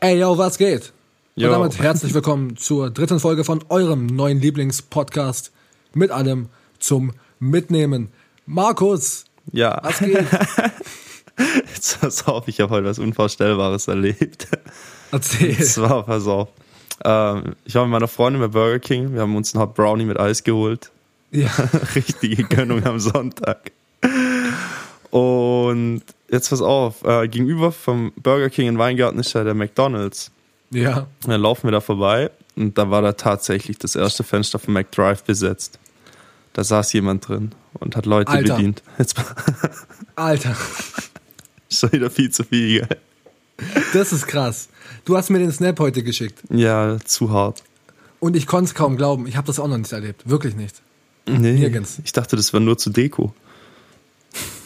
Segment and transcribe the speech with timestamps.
[0.00, 0.92] Ey, yo, was geht?
[1.34, 1.48] Yo.
[1.48, 5.50] Und damit herzlich willkommen zur dritten Folge von eurem neuen Lieblingspodcast
[5.94, 8.08] mit allem zum Mitnehmen.
[8.46, 10.24] Markus, Ja, was geht?
[11.74, 14.46] jetzt pass auf, ich habe heute was Unvorstellbares erlebt.
[15.10, 15.56] Erzähl.
[15.58, 16.48] Es war, pass auf.
[17.04, 19.14] Ähm, ich war mit meiner Freundin bei Burger King.
[19.14, 20.90] Wir haben uns einen Hot Brownie mit Eis geholt.
[21.32, 21.50] Ja,
[21.94, 23.72] Richtige Gönnung am Sonntag.
[25.10, 30.30] Und jetzt pass auf, äh, gegenüber vom Burger King in Weingarten ist ja der McDonalds.
[30.70, 31.06] ja.
[31.24, 34.74] Und dann laufen wir da vorbei und da war da tatsächlich das erste Fenster von
[34.74, 35.78] McDrive besetzt.
[36.54, 38.56] Da saß jemand drin und hat Leute Alter.
[38.56, 38.82] bedient.
[38.98, 39.16] Jetzt
[40.16, 40.56] Alter,
[41.68, 42.88] ist schon wieder viel zu viel, gell?
[43.92, 44.68] das ist krass.
[45.04, 47.62] Du hast mir den Snap heute geschickt Ja, zu hart.
[48.20, 49.26] und ich konnte es kaum glauben.
[49.26, 50.28] Ich habe das auch noch nicht erlebt.
[50.28, 50.82] Wirklich nicht.
[51.26, 51.98] Nee, Nirgends.
[52.04, 53.34] ich dachte, das wäre nur zu Deko.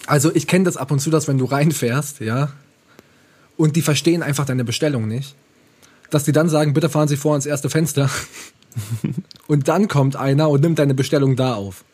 [0.07, 2.53] Also ich kenne das ab und zu, dass wenn du reinfährst, ja,
[3.57, 5.35] und die verstehen einfach deine Bestellung nicht,
[6.11, 8.11] dass die dann sagen, bitte fahren Sie vor ins erste Fenster.
[9.47, 11.85] und dann kommt einer und nimmt deine Bestellung da auf.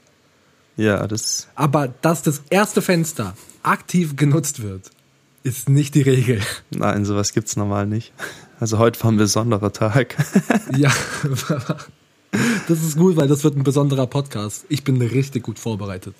[0.76, 1.48] Ja, das.
[1.54, 4.90] Aber dass das erste Fenster aktiv genutzt wird,
[5.42, 6.40] ist nicht die Regel.
[6.70, 8.12] Nein, sowas gibt's normal nicht.
[8.60, 10.16] Also heute war ein besonderer Tag.
[10.76, 10.90] ja,
[12.68, 14.64] das ist gut, weil das wird ein besonderer Podcast.
[14.68, 16.14] Ich bin richtig gut vorbereitet.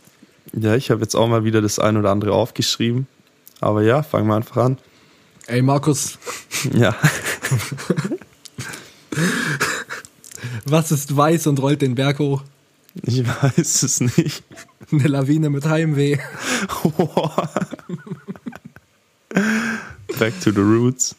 [0.54, 3.06] Ja, ich habe jetzt auch mal wieder das ein oder andere aufgeschrieben.
[3.60, 4.78] Aber ja, fangen wir einfach an.
[5.46, 6.18] Ey, Markus,
[6.72, 6.94] Ja.
[10.64, 12.42] was ist weiß und rollt den Berg hoch?
[13.02, 14.42] Ich weiß es nicht.
[14.91, 16.19] Eine Lawine mit Heimweh.
[20.19, 21.14] Back to the roots.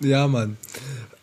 [0.00, 0.56] Ja, Mann.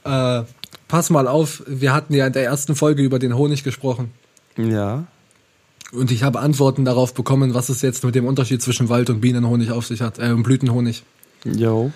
[0.04, 0.44] Äh,
[0.88, 4.12] pass mal auf, wir hatten ja in der ersten Folge über den Honig gesprochen.
[4.58, 5.06] Ja.
[5.92, 9.22] Und ich habe Antworten darauf bekommen, was es jetzt mit dem Unterschied zwischen Wald- und
[9.22, 10.20] Bienenhonig auf sich hat.
[10.20, 11.04] Äh, und Blütenhonig.
[11.44, 11.92] Yo.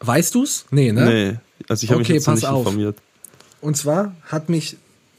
[0.00, 0.66] Weißt du's?
[0.70, 1.04] Nee, ne?
[1.06, 2.66] Nee, also ich habe Okay, mich jetzt pass nicht auf.
[2.66, 2.96] informiert.
[3.60, 4.76] Und zwar hat mich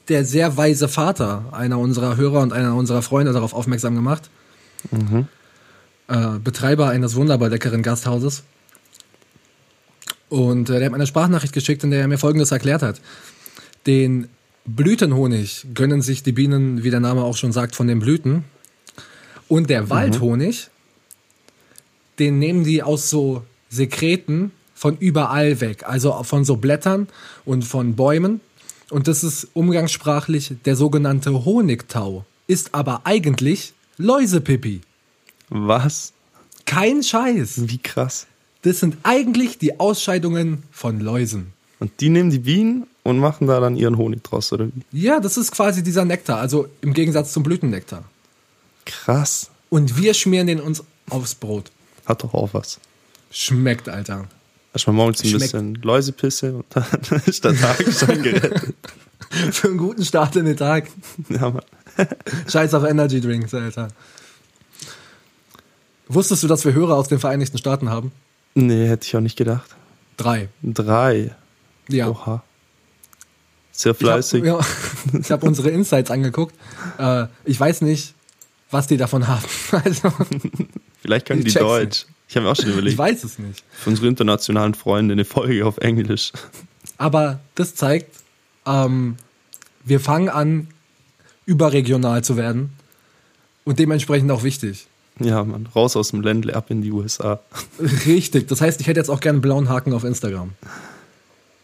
[0.10, 4.30] der sehr weise Vater einer unserer Hörer und einer unserer Freunde darauf aufmerksam gemacht.
[6.08, 8.44] Äh, Betreiber eines wunderbar leckeren Gasthauses.
[10.30, 13.02] Und äh, der hat mir eine Sprachnachricht geschickt, in der er mir Folgendes erklärt hat.
[13.88, 14.28] Den
[14.66, 18.44] Blütenhonig gönnen sich die Bienen, wie der Name auch schon sagt, von den Blüten.
[19.48, 20.70] Und der Waldhonig,
[22.18, 25.84] den nehmen die aus so Sekreten von überall weg.
[25.88, 27.08] Also von so Blättern
[27.46, 28.42] und von Bäumen.
[28.90, 32.26] Und das ist umgangssprachlich der sogenannte Honigtau.
[32.48, 34.82] Ist aber eigentlich Läusepipi.
[35.50, 36.14] Was?
[36.66, 37.70] Kein Scheiß.
[37.70, 38.26] Wie krass.
[38.64, 41.54] Das sind eigentlich die Ausscheidungen von Läusen.
[41.80, 44.82] Und die nehmen die Bienen und machen da dann ihren Honig draus, oder wie?
[45.00, 48.04] Ja, das ist quasi dieser Nektar, also im Gegensatz zum Blütennektar.
[48.86, 49.52] Krass.
[49.70, 51.72] Und wir schmieren den uns aufs Brot.
[52.08, 52.80] Hat doch auch was.
[53.30, 54.28] Schmeckt, Alter.
[54.74, 55.44] Erstmal morgens ein Schmeckt.
[55.44, 58.74] bisschen Läusepisse und dann ist der Tag schon gerettet.
[59.52, 60.88] Für einen guten Start in den Tag.
[61.30, 61.62] Ja, Mann.
[62.52, 63.90] Scheiß auf Energy Drinks, Alter.
[66.08, 68.12] Wusstest du, dass wir Hörer aus den Vereinigten Staaten haben?
[68.56, 69.76] Nee, hätte ich auch nicht gedacht.
[70.18, 70.50] Drei.
[70.64, 71.36] Drei.
[71.88, 72.10] Ja.
[72.10, 72.44] Oha.
[73.78, 74.44] Sehr Ich habe fleißig.
[74.46, 74.60] ja,
[75.20, 76.56] ich hab unsere Insights angeguckt.
[76.98, 78.14] Äh, ich weiß nicht,
[78.72, 79.44] was die davon haben.
[79.72, 80.12] Also,
[81.02, 82.06] Vielleicht können Ich die Deutsch.
[82.28, 82.98] Ich habe mir auch schon ich überlegt.
[82.98, 83.64] weiß es nicht.
[83.72, 86.32] Für unsere internationalen Freunde eine Folge auf Englisch.
[86.98, 88.10] Aber das zeigt,
[88.66, 89.18] ähm,
[89.84, 90.68] wir fangen an,
[91.46, 92.72] überregional zu werden
[93.66, 94.88] und dementsprechend auch wichtig.
[95.20, 95.68] Ja, Mann.
[95.76, 97.40] Raus aus dem Ländle, ab in die USA.
[98.08, 98.48] Richtig.
[98.48, 100.54] Das heißt, ich hätte jetzt auch gerne einen blauen Haken auf Instagram.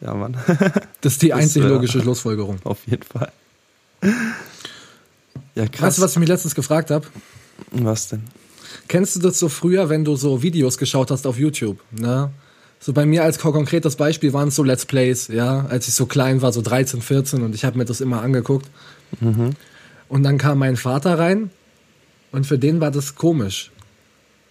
[0.01, 0.37] Ja, Mann.
[1.01, 2.59] Das ist die einzig logische Schlussfolgerung.
[2.63, 3.31] auf jeden Fall.
[5.55, 5.81] Ja, krass.
[5.81, 7.07] Weißt du, was ich mich letztens gefragt habe?
[7.71, 8.23] was denn?
[8.87, 11.79] Kennst du das so früher, wenn du so Videos geschaut hast auf YouTube?
[11.91, 12.31] Ne?
[12.79, 16.07] So bei mir als konkretes Beispiel waren es so Let's Plays, ja, als ich so
[16.07, 18.69] klein war, so 13, 14 und ich habe mir das immer angeguckt.
[19.19, 21.51] Und dann kam mein Vater rein
[22.31, 23.71] und für den war das komisch.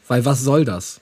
[0.07, 1.00] Weil was soll das?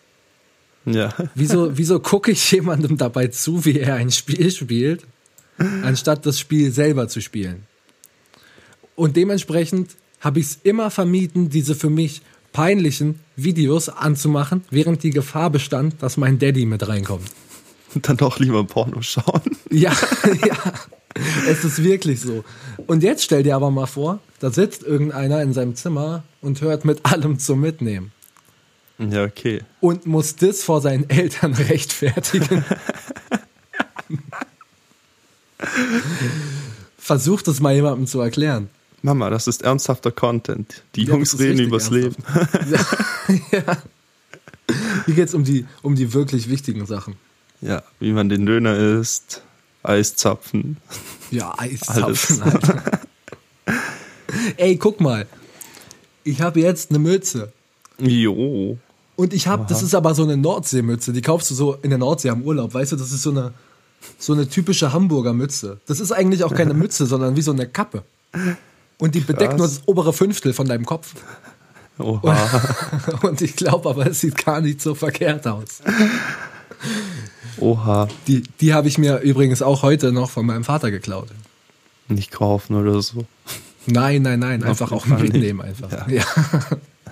[0.85, 1.13] Ja.
[1.35, 5.05] Wieso, wieso gucke ich jemandem dabei zu, wie er ein Spiel spielt,
[5.83, 7.65] anstatt das Spiel selber zu spielen?
[8.95, 9.91] Und dementsprechend
[10.21, 12.23] habe ich es immer vermieden, diese für mich
[12.53, 17.31] peinlichen Videos anzumachen, während die Gefahr bestand, dass mein Daddy mit reinkommt.
[17.95, 19.43] Und dann doch lieber Porno schauen.
[19.71, 19.93] Ja,
[20.47, 20.57] ja.
[21.49, 22.45] Es ist wirklich so.
[22.87, 26.85] Und jetzt stell dir aber mal vor, da sitzt irgendeiner in seinem Zimmer und hört
[26.85, 28.13] mit allem zum Mitnehmen.
[28.99, 29.63] Ja, okay.
[29.81, 32.65] und muss das vor seinen Eltern rechtfertigen.
[36.99, 38.69] Versucht es mal jemandem zu erklären.
[39.03, 40.83] Mama, das ist ernsthafter Content.
[40.97, 42.17] Die Ja, Jungs das reden übers Leben.
[42.25, 42.97] ernsthaft.
[43.53, 43.63] ja.
[45.07, 47.17] Hier geht es um die, um die wirklich wichtigen Sachen.
[47.61, 49.43] Ja, wie man den Döner isst,
[49.83, 50.77] Eiszapfen.
[51.31, 52.43] Ja, Eiszapfen.
[54.57, 55.27] Ey, guck mal.
[56.25, 57.53] Ich habe jetzt eine Mütze.
[57.99, 58.79] Jo.
[59.19, 61.13] Und ich habe, das ist aber so eine Nordseemütze.
[61.13, 62.73] Die kaufst du so in der Nordsee am Urlaub.
[62.73, 63.53] Weißt du, das ist so eine,
[64.17, 65.81] so eine typische Hamburger Mütze.
[65.87, 68.05] Das ist eigentlich auch keine Mütze, sondern wie so eine Kappe.
[68.97, 69.59] Und die bedeckt Krass.
[69.59, 71.15] nur das obere Fünftel von deinem Kopf.
[71.99, 72.77] Oha.
[73.23, 75.83] Und ich glaube aber, es sieht gar nicht so verkehrt aus.
[77.59, 78.07] Oha.
[78.29, 81.27] Die, die habe ich mir übrigens auch heute noch von meinem Vater geklaut.
[82.07, 83.25] Nicht kaufen oder so.
[83.87, 85.91] Nein, nein, nein, einfach auch mitnehmen einfach.
[86.07, 86.07] Ja.
[86.09, 86.25] Ja.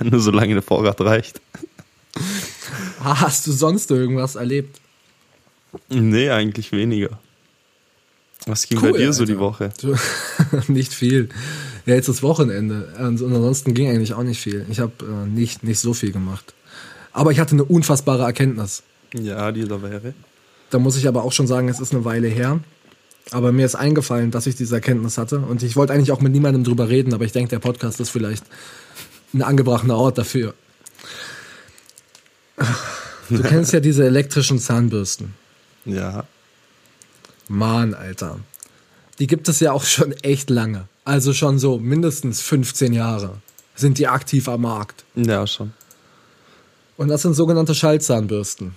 [0.05, 1.41] Nur solange der Vorrat reicht.
[3.15, 4.81] Hast du sonst irgendwas erlebt?
[5.89, 7.19] Nee, eigentlich weniger.
[8.47, 9.33] Was ging Cool, bei dir so Alter.
[9.33, 9.73] die Woche?
[10.69, 11.29] Nicht viel.
[11.85, 12.89] Ja, jetzt ist Wochenende.
[12.99, 14.67] Und ansonsten ging eigentlich auch nicht viel.
[14.69, 16.53] Ich habe äh, nicht, nicht so viel gemacht.
[17.13, 18.83] Aber ich hatte eine unfassbare Erkenntnis.
[19.15, 20.15] Ja, die da wäre.
[20.71, 22.59] Da muss ich aber auch schon sagen, es ist eine Weile her.
[23.31, 25.39] Aber mir ist eingefallen, dass ich diese Erkenntnis hatte.
[25.39, 28.11] Und ich wollte eigentlich auch mit niemandem drüber reden, aber ich denke, der Podcast ist
[28.11, 28.45] vielleicht
[29.33, 30.55] ein angebrachter Ort dafür.
[33.29, 35.35] Du kennst ja diese elektrischen Zahnbürsten.
[35.85, 36.25] Ja.
[37.49, 38.39] Mann, Alter.
[39.19, 40.87] Die gibt es ja auch schon echt lange.
[41.05, 43.39] Also schon so mindestens 15 Jahre
[43.75, 45.05] sind die aktiv am Markt.
[45.15, 45.73] Ja, schon.
[46.97, 48.75] Und das sind sogenannte Schallzahnbürsten,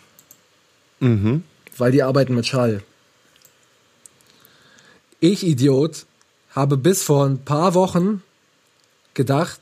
[1.00, 1.44] Mhm.
[1.78, 2.84] weil die arbeiten mit Schall.
[5.20, 6.06] Ich, Idiot,
[6.52, 8.22] habe bis vor ein paar Wochen
[9.14, 9.60] gedacht,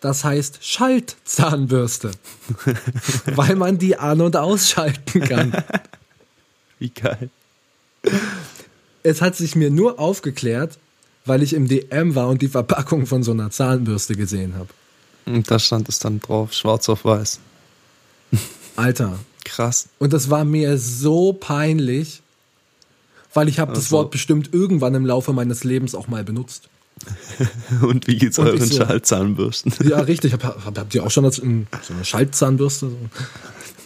[0.00, 2.10] das heißt Schaltzahnbürste,
[3.34, 5.64] weil man die an- und ausschalten kann.
[6.78, 7.30] Wie geil.
[9.02, 10.78] Es hat sich mir nur aufgeklärt,
[11.24, 14.68] weil ich im DM war und die Verpackung von so einer Zahnbürste gesehen habe.
[15.26, 17.40] Und da stand es dann drauf, schwarz auf weiß.
[18.76, 19.18] Alter.
[19.44, 19.88] Krass.
[19.98, 22.22] Und das war mir so peinlich,
[23.34, 23.96] weil ich habe das Also.
[23.96, 26.68] Wort bestimmt irgendwann im Laufe meines Lebens auch mal benutzt.
[27.82, 29.72] Und wie geht's Und euren so- Schallzahnbürsten?
[29.88, 30.32] Ja, richtig.
[30.32, 31.66] Hab, hab, habt ihr auch schon das, so eine
[32.04, 32.90] Schaltzahnbürste?
[32.90, 32.96] So?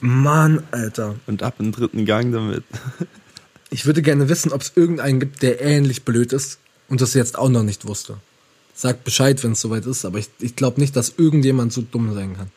[0.00, 1.14] Mann, Alter.
[1.26, 2.64] Und ab in den dritten Gang damit.
[3.74, 6.58] Ich würde gerne wissen, ob es irgendeinen gibt, der ähnlich blöd ist
[6.90, 8.18] und das jetzt auch noch nicht wusste.
[8.74, 12.12] Sagt Bescheid, wenn es soweit ist, aber ich, ich glaube nicht, dass irgendjemand so dumm
[12.14, 12.50] sein kann.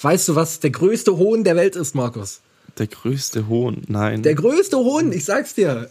[0.00, 2.40] Weißt du, was der größte Hohn der Welt ist, Markus?
[2.78, 3.82] Der größte Hohn.
[3.88, 4.22] Nein.
[4.22, 5.90] Der größte Hohn, ich sag's dir.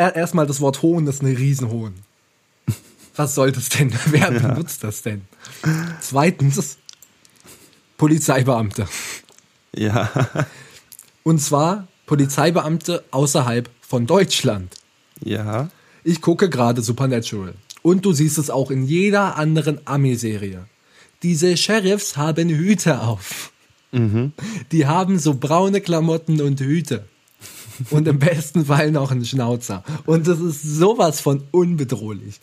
[0.00, 1.92] Er- Erstmal das Wort Hohn, das ist ein Riesenhohn.
[3.16, 3.92] Was soll das denn?
[4.06, 5.22] Wer benutzt das denn?
[6.00, 6.78] Zweitens,
[7.98, 8.86] Polizeibeamte.
[9.76, 10.10] ja.
[11.22, 14.74] Und zwar Polizeibeamte außerhalb von Deutschland.
[15.22, 15.68] Ja.
[16.02, 17.52] Ich gucke gerade Supernatural.
[17.82, 20.64] Und du siehst es auch in jeder anderen Ami-Serie.
[21.22, 23.52] Diese Sheriffs haben Hüte auf.
[23.92, 27.04] Die haben so braune Klamotten und Hüte.
[27.90, 29.82] Und im besten Fall noch einen Schnauzer.
[30.06, 32.40] Und das ist sowas von unbedrohlich.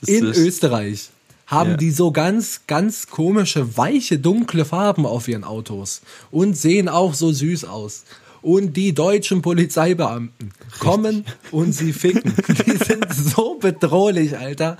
[0.00, 1.10] Das in Österreich
[1.46, 1.76] haben Ja.
[1.76, 7.30] die so ganz, ganz komische, weiche, dunkle Farben auf ihren Autos und sehen auch so
[7.32, 8.04] süß aus.
[8.42, 12.32] Und die deutschen Polizeibeamten kommen und sie ficken.
[12.48, 14.76] Die sind so bedrohlich, Alter.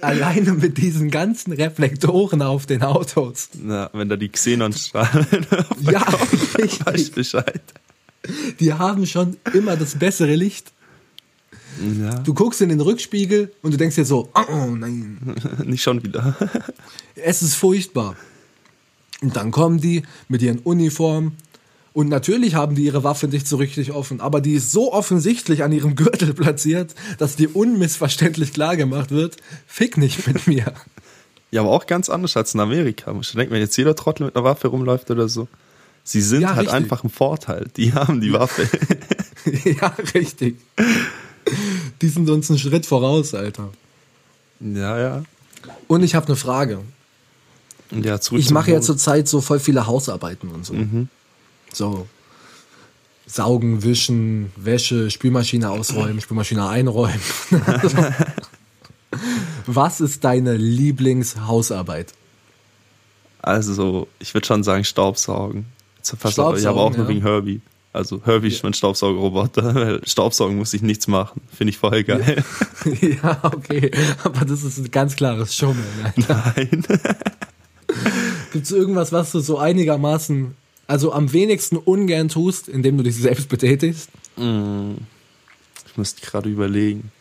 [0.00, 3.50] Alleine mit diesen ganzen Reflektoren auf den Autos.
[3.62, 5.46] Na, wenn da die Xenonstrahlen
[5.80, 6.00] Ja,
[6.56, 7.12] weißt richtig.
[7.12, 7.62] Bescheid.
[8.60, 10.72] Die haben schon immer das bessere Licht.
[12.00, 12.18] Ja.
[12.18, 15.18] Du guckst in den Rückspiegel und du denkst dir so, oh nein,
[15.64, 16.36] Nicht schon wieder.
[17.14, 18.16] Es ist furchtbar.
[19.20, 21.36] Und dann kommen die mit ihren Uniformen.
[21.92, 25.62] Und natürlich haben die ihre Waffe nicht so richtig offen, aber die ist so offensichtlich
[25.62, 30.72] an ihrem Gürtel platziert, dass dir unmissverständlich klar gemacht wird, fick nicht mit mir.
[31.50, 33.14] Ja, aber auch ganz anders als in Amerika.
[33.20, 35.48] Ich denke, wenn jetzt jeder Trottel mit einer Waffe rumläuft oder so.
[36.04, 36.74] Sie sind Ja, halt richtig.
[36.74, 37.68] einfach ein Vorteil.
[37.76, 38.68] Die haben die Waffe.
[39.64, 40.56] ja, richtig.
[42.00, 43.70] Die sind uns einen Schritt voraus, Alter.
[44.60, 45.22] ja, ja.
[45.86, 46.80] Und ich habe eine Frage.
[47.92, 50.74] Ja, zurück Ich mache ja zurzeit so voll viele Hausarbeiten und so.
[51.72, 52.08] So.
[53.26, 57.20] Saugen, wischen, Wäsche, Spülmaschine ausräumen, Spülmaschine einräumen.
[59.66, 62.12] Was ist deine Lieblingshausarbeit?
[63.40, 65.66] Also, ich würde schon sagen Staubsaugen.
[66.02, 67.08] Fast ja, aber auch nur ja.
[67.08, 67.60] wegen Herbie.
[67.92, 71.42] Also Herbie ist mein Staubsaugerroboter, Staubsaugen muss ich nichts machen.
[71.54, 72.42] Finde ich voll geil.
[73.00, 73.90] ja, okay.
[74.24, 75.84] Aber das ist ein ganz klares Schummeln.
[76.28, 76.84] Nein.
[78.52, 80.54] Gibt es irgendwas, was du so einigermaßen,
[80.86, 84.08] also am wenigsten ungern tust, indem du dich selbst betätigst?
[84.36, 87.12] Ich müsste gerade überlegen.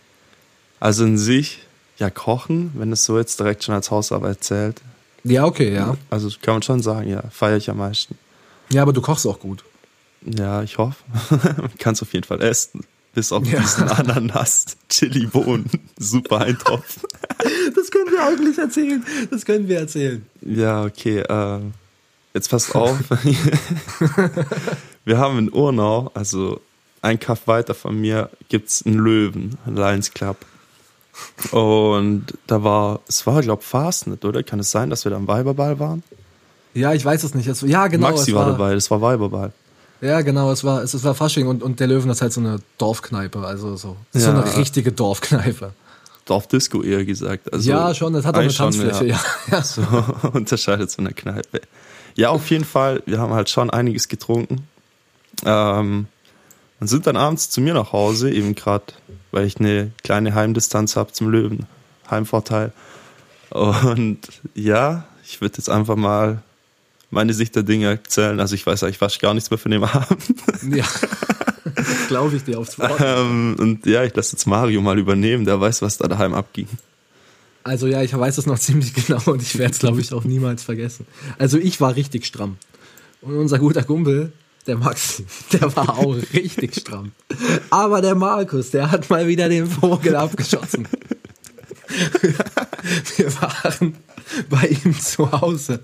[0.79, 1.59] Also in sich,
[1.97, 4.81] ja, kochen, wenn es so jetzt direkt schon als Hausarbeit zählt.
[5.23, 5.97] Ja, okay, ja.
[6.09, 8.17] Also kann man schon sagen, ja, feiere ich am meisten.
[8.71, 9.63] Ja, aber du kochst auch gut.
[10.25, 11.03] Ja, ich hoffe.
[11.57, 12.85] Man kann es auf jeden Fall essen.
[13.13, 13.59] Bis auf ja.
[13.59, 16.99] diesen Ananas, Chili-Bohnen, super Eintopf.
[17.75, 19.03] Das können wir eigentlich erzählen.
[19.31, 20.23] Das können wir erzählen.
[20.41, 21.19] Ja, okay.
[21.19, 21.59] Äh,
[22.35, 22.99] jetzt passt auf.
[25.05, 26.61] wir haben in Urnau, also
[27.01, 30.37] ein Kaff weiter von mir, gibt es einen Löwen, einen Lions Club.
[31.51, 34.43] Und da war, es war, glaube ich, Fastnet, oder?
[34.43, 36.03] Kann es sein, dass wir da am Weiberball waren?
[36.73, 37.47] Ja, ich weiß es nicht.
[37.47, 38.09] Es, ja, genau.
[38.09, 39.51] Maxi war, war dabei, das war Weiberball.
[40.01, 42.41] Ja, genau, es war, es, es war Fasching und, und der Löwen ist halt so
[42.41, 44.19] eine Dorfkneipe, also so, ja.
[44.19, 45.73] so eine richtige Dorfkneipe.
[46.25, 47.51] Dorfdisco eher gesagt.
[47.53, 49.19] Also ja, schon, das hat auch eine Tanzfläche, ja.
[49.51, 49.63] ja.
[49.63, 49.83] So
[50.33, 51.61] unterscheidet zu einer Kneipe.
[52.15, 54.67] Ja, auf jeden Fall, wir haben halt schon einiges getrunken.
[55.45, 56.07] Ähm,
[56.79, 58.85] und sind dann abends zu mir nach Hause, eben gerade,
[59.31, 61.67] weil ich eine kleine Heimdistanz habe zum Löwen,
[62.09, 62.71] Heimvorteil.
[63.51, 64.19] Und
[64.55, 66.41] ja, ich würde jetzt einfach mal
[67.11, 68.39] meine Sicht der Dinge erzählen.
[68.39, 70.23] Also ich weiß eigentlich fast gar nichts mehr von dem Abend.
[70.73, 70.85] Ja,
[72.07, 72.99] glaube ich dir aufs Wort.
[72.99, 76.67] Ähm, und ja, ich lasse jetzt Mario mal übernehmen, der weiß, was da daheim abging.
[77.63, 80.23] Also ja, ich weiß es noch ziemlich genau und ich werde es, glaube ich, auch
[80.23, 81.05] niemals vergessen.
[81.37, 82.57] Also ich war richtig stramm.
[83.21, 84.31] Und unser guter Kumpel,
[84.65, 87.11] der Max, der war auch richtig stramm.
[87.69, 90.87] Aber der Markus, der hat mal wieder den Vogel abgeschossen.
[93.17, 93.95] Wir waren
[94.49, 95.81] bei ihm zu Hause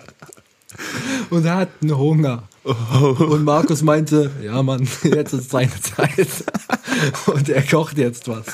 [1.30, 2.44] und er hat einen Hunger.
[2.64, 6.28] Und Markus meinte, ja Mann, jetzt ist seine Zeit.
[7.28, 8.46] Und er kocht jetzt was.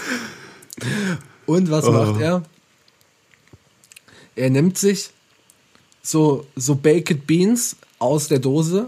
[1.45, 1.91] Und was oh.
[1.91, 2.43] macht er?
[4.35, 5.11] Er nimmt sich
[6.01, 8.87] so, so Baked Beans aus der Dose,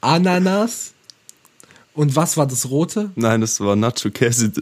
[0.00, 0.92] Ananas
[1.94, 3.10] und was war das rote?
[3.16, 4.52] Nein, das war Nacho Käse.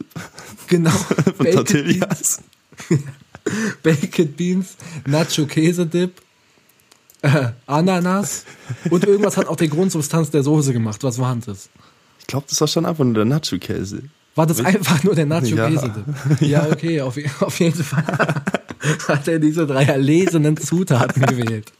[0.67, 0.89] Genau.
[1.37, 2.41] Von Tortillas.
[3.83, 4.75] Baked Beans,
[5.05, 6.21] Nacho Käse Dip,
[7.21, 8.45] äh, Ananas
[8.89, 11.03] und irgendwas hat auch die Grundsubstanz der Soße gemacht.
[11.03, 11.69] Was war das?
[12.19, 14.03] Ich glaube, das war schon einfach nur der Nacho Käse.
[14.35, 16.41] War das einfach nur der Nacho Käse Dip?
[16.41, 18.05] Ja, ja okay, auf, auf jeden Fall
[19.07, 21.71] hat er diese drei erlesenen Zutaten gewählt.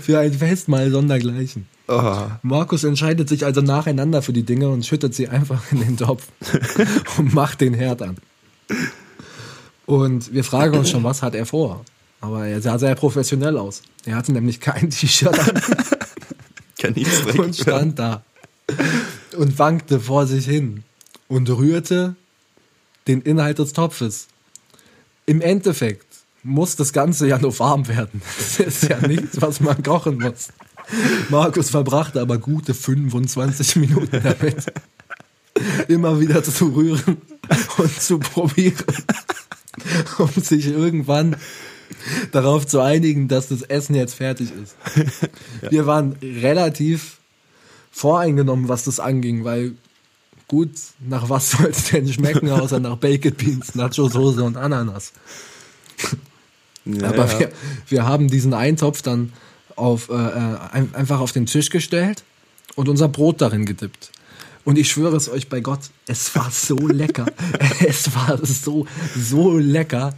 [0.00, 1.66] Für ein Festmahl sondergleichen.
[1.88, 2.26] Oh.
[2.42, 6.28] Markus entscheidet sich also nacheinander für die Dinge und schüttet sie einfach in den Topf
[7.18, 8.16] und macht den Herd an.
[9.86, 11.84] Und wir fragen uns schon, was hat er vor?
[12.20, 13.82] Aber er sah sehr professionell aus.
[14.04, 15.62] Er hatte nämlich kein T-Shirt an.
[17.38, 18.24] Und stand da
[19.36, 20.84] und wankte vor sich hin
[21.28, 22.16] und rührte
[23.06, 24.28] den Inhalt des Topfes.
[25.26, 26.06] Im Endeffekt
[26.42, 28.22] muss das Ganze ja nur warm werden.
[28.38, 30.48] Das ist ja nichts, was man kochen muss.
[31.30, 34.66] Markus verbrachte aber gute 25 Minuten damit,
[35.88, 37.18] immer wieder zu rühren
[37.78, 38.84] und zu probieren,
[40.18, 41.36] um sich irgendwann
[42.32, 44.76] darauf zu einigen, dass das Essen jetzt fertig ist.
[45.62, 45.70] ja.
[45.70, 47.18] Wir waren relativ
[47.90, 49.72] voreingenommen, was das anging, weil
[50.48, 55.12] gut, nach was soll es denn schmecken, außer nach Baked Beans, Nacho-Soße und Ananas.
[56.84, 57.38] Ja, Aber ja.
[57.38, 57.52] Wir,
[57.88, 59.32] wir haben diesen Eintopf dann
[59.76, 62.24] auf, äh, äh einfach auf den Tisch gestellt
[62.74, 64.10] und unser Brot darin gedippt.
[64.64, 67.26] Und ich schwöre es euch bei Gott, es war so lecker.
[67.86, 70.14] es war so, so lecker.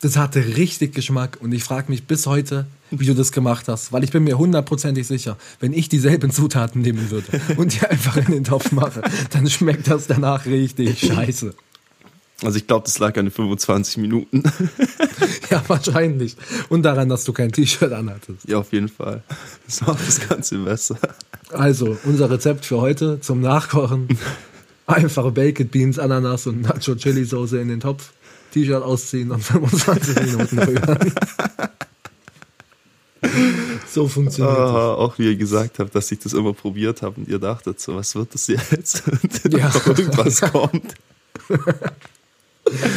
[0.00, 3.92] Das hatte richtig Geschmack und ich frage mich bis heute, wie du das gemacht hast,
[3.92, 8.16] weil ich bin mir hundertprozentig sicher, wenn ich dieselben Zutaten nehmen würde und die einfach
[8.16, 11.54] in den Topf mache, dann schmeckt das danach richtig scheiße.
[12.44, 14.44] Also ich glaube, das lag an den 25 Minuten.
[15.50, 16.36] ja, wahrscheinlich.
[16.68, 18.48] Und daran, dass du kein T-Shirt anhattest.
[18.48, 19.24] Ja, auf jeden Fall.
[19.66, 20.96] Das macht das Ganze besser.
[21.52, 24.08] Also, unser Rezept für heute zum Nachkochen.
[24.86, 28.12] Einfache Baked Beans, Ananas und Nacho Chili Soße in den Topf.
[28.52, 31.12] T-Shirt ausziehen und 25 Minuten rühren.
[33.88, 34.72] so funktioniert oh, das.
[34.72, 37.96] Auch wie ihr gesagt habt, dass ich das immer probiert habe und ihr dachtet so,
[37.96, 39.02] was wird das jetzt?
[39.06, 39.70] Und ja.
[39.86, 40.94] irgendwas kommt.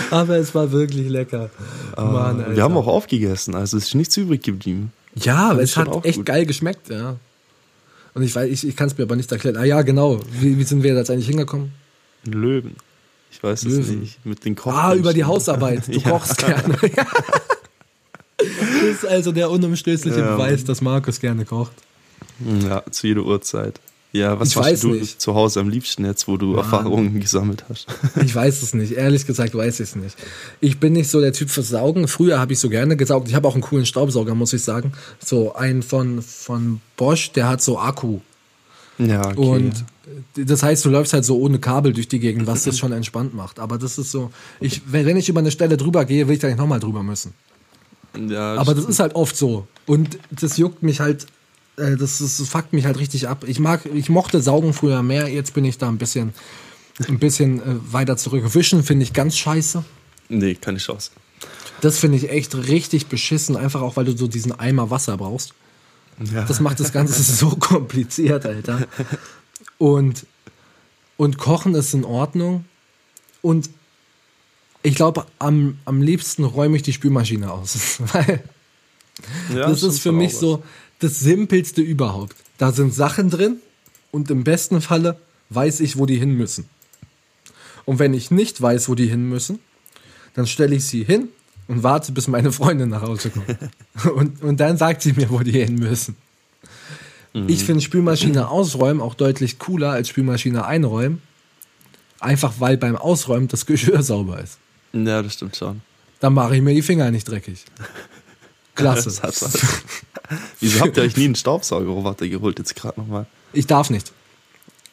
[0.09, 1.49] Aber es war wirklich lecker.
[1.97, 4.91] Uh, Mann, wir haben auch aufgegessen, also es ist nichts übrig geblieben.
[5.15, 6.25] Ja, es hat echt gut.
[6.25, 7.17] geil geschmeckt, ja.
[8.13, 9.57] Und ich weiß, ich, ich kann es mir aber nicht erklären.
[9.57, 10.19] Ah ja, genau.
[10.39, 11.71] Wie, wie sind wir jetzt eigentlich hingekommen?
[12.25, 12.75] Löwen.
[13.31, 14.25] Ich weiß es nicht.
[14.25, 14.77] Mit den Kochen.
[14.77, 15.87] Ah, über die Hausarbeit.
[15.87, 16.09] Du ja.
[16.09, 16.75] kochst gerne.
[18.37, 18.47] das
[18.83, 20.35] ist also der unumstößliche ja.
[20.35, 21.73] Beweis, dass Markus gerne kocht.
[22.63, 23.79] Ja, zu jeder Uhrzeit.
[24.13, 25.21] Ja, was ich machst du nicht.
[25.21, 26.57] zu Hause am liebsten jetzt, wo du ja.
[26.59, 27.87] Erfahrungen gesammelt hast?
[28.23, 28.93] ich weiß es nicht.
[28.93, 30.17] Ehrlich gesagt weiß ich es nicht.
[30.59, 32.07] Ich bin nicht so der Typ fürs Saugen.
[32.09, 33.29] Früher habe ich so gerne gesaugt.
[33.29, 34.91] Ich habe auch einen coolen Staubsauger, muss ich sagen.
[35.23, 38.19] So einen von, von Bosch, der hat so Akku.
[38.97, 39.39] Ja, okay.
[39.39, 39.85] Und
[40.35, 43.33] das heißt, du läufst halt so ohne Kabel durch die Gegend, was das schon entspannt
[43.33, 43.59] macht.
[43.59, 46.47] Aber das ist so, ich, wenn ich über eine Stelle drüber gehe, will ich da
[46.47, 47.33] nicht nochmal drüber müssen.
[48.27, 49.67] Ja, Aber das ist halt oft so.
[49.85, 51.27] Und das juckt mich halt
[51.77, 53.43] äh, das, das, das fuckt mich halt richtig ab.
[53.47, 56.33] Ich mag, ich mochte Saugen früher mehr, jetzt bin ich da ein bisschen,
[57.07, 58.53] ein bisschen äh, weiter zurück.
[58.53, 59.83] Wischen finde ich ganz scheiße.
[60.29, 61.11] Nee, keine Chance.
[61.81, 65.53] Das finde ich echt richtig beschissen, einfach auch, weil du so diesen Eimer Wasser brauchst.
[66.33, 66.43] Ja.
[66.43, 68.87] Das macht das Ganze so kompliziert, Alter.
[69.77, 70.25] Und,
[71.17, 72.65] und Kochen ist in Ordnung.
[73.41, 73.69] Und
[74.83, 77.99] ich glaube, am, am liebsten räume ich die Spülmaschine aus.
[78.13, 78.43] Weil
[79.49, 80.63] Ja, das stimmt ist für mich so
[81.01, 82.35] das Simpelste überhaupt.
[82.57, 83.57] Da sind Sachen drin
[84.11, 86.69] und im besten Falle weiß ich, wo die hin müssen.
[87.85, 89.59] Und wenn ich nicht weiß, wo die hin müssen,
[90.33, 91.29] dann stelle ich sie hin
[91.67, 93.57] und warte, bis meine Freundin nach Hause kommt.
[94.15, 96.15] und, und dann sagt sie mir, wo die hin müssen.
[97.47, 101.21] Ich finde Spülmaschine ausräumen auch deutlich cooler als Spülmaschine einräumen.
[102.19, 104.59] Einfach weil beim Ausräumen das Geschirr sauber ist.
[104.93, 105.81] Ja, das stimmt schon.
[106.19, 107.65] Dann mache ich mir die Finger nicht dreckig.
[108.75, 109.11] Klasse.
[110.59, 113.25] Wieso habt ihr euch nie einen Staubsaugerroboter geholt jetzt gerade nochmal?
[113.53, 114.11] Ich darf nicht.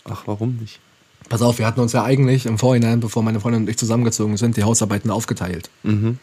[0.05, 0.81] Ach, warum nicht?
[1.29, 4.37] Pass auf, wir hatten uns ja eigentlich im Vorhinein, bevor meine Freundin und ich zusammengezogen
[4.37, 5.69] sind, die Hausarbeiten aufgeteilt.
[5.83, 6.19] Mhm.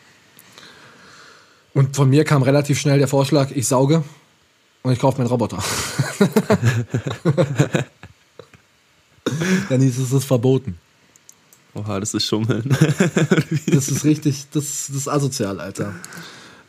[1.74, 4.04] Und von mir kam relativ schnell der Vorschlag, ich sauge
[4.82, 5.58] und ich kaufe mir einen Roboter.
[9.70, 10.78] Dann hieß es, es ist verboten.
[11.74, 12.76] Oha, das ist Schummeln.
[13.68, 15.94] Das ist richtig, das, das ist asozial, Alter.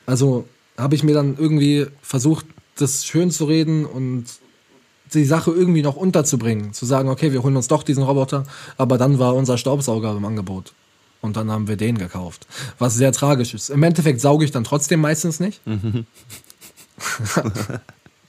[0.04, 2.44] Also habe ich mir dann irgendwie versucht,
[2.76, 4.26] das schön zu reden und
[5.14, 6.72] die Sache irgendwie noch unterzubringen.
[6.72, 8.44] Zu sagen, okay, wir holen uns doch diesen Roboter,
[8.76, 10.72] aber dann war unser Staubsauger im Angebot.
[11.22, 12.46] Und dann haben wir den gekauft.
[12.78, 13.70] Was sehr tragisch ist.
[13.70, 15.60] Im Endeffekt sauge ich dann trotzdem meistens nicht.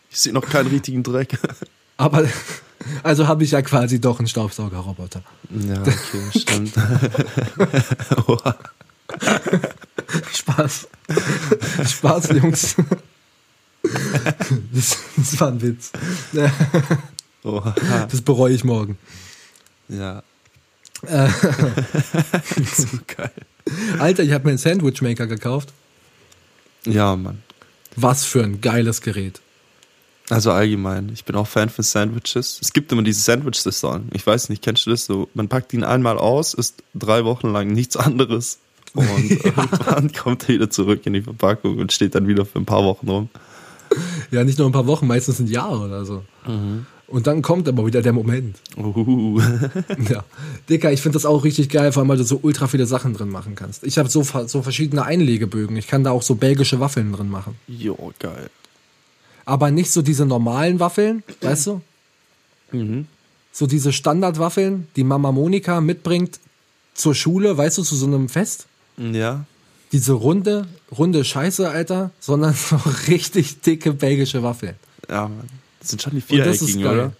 [0.09, 1.37] Ich sehe noch keinen richtigen Dreck.
[1.97, 2.25] Aber
[3.03, 5.21] also habe ich ja quasi doch einen Staubsaugerroboter.
[5.49, 6.73] Ja, okay, stimmt.
[10.33, 10.87] Spaß.
[11.85, 12.75] Spaß, Jungs.
[14.73, 15.93] Das, das war ein Witz.
[17.43, 17.73] Oha.
[18.11, 18.97] Das bereue ich morgen.
[19.87, 20.23] Ja.
[21.03, 21.29] Äh,
[22.75, 23.31] so geil.
[23.99, 25.71] Alter, ich habe mir einen Sandwichmaker gekauft.
[26.85, 27.43] Ja, Mann.
[27.95, 29.39] Was für ein geiles Gerät.
[30.29, 32.59] Also allgemein, ich bin auch Fan von Sandwiches.
[32.61, 34.09] Es gibt immer diese Sandwich-Saison.
[34.11, 35.29] Ich weiß nicht, kennst du das so?
[35.33, 38.59] Man packt ihn einmal aus, isst drei Wochen lang nichts anderes
[38.93, 42.65] und irgendwann kommt er wieder zurück in die Verpackung und steht dann wieder für ein
[42.65, 43.29] paar Wochen rum.
[44.31, 46.23] Ja, nicht nur ein paar Wochen, meistens ein Jahr oder so.
[47.07, 48.57] Und dann kommt aber wieder der Moment.
[48.75, 49.41] Uhuhu.
[50.09, 50.25] Ja.
[50.69, 53.13] Dicker, ich finde das auch richtig geil, vor allem, weil du so ultra viele Sachen
[53.13, 53.85] drin machen kannst.
[53.85, 55.77] Ich habe so, so verschiedene Einlegebögen.
[55.77, 57.55] Ich kann da auch so belgische Waffeln drin machen.
[57.67, 58.49] Jo, geil.
[59.45, 61.81] Aber nicht so diese normalen Waffeln, weißt du?
[63.53, 66.39] So diese Standardwaffeln, die Mama Monika mitbringt
[66.93, 68.67] zur Schule, weißt du, zu so einem Fest.
[68.97, 69.45] Ja.
[69.91, 74.75] Diese runde, runde Scheiße, Alter, sondern so richtig dicke belgische Waffeln.
[75.09, 75.49] Ja, Mann.
[75.79, 77.13] Das sind schon die viereckigen, oder?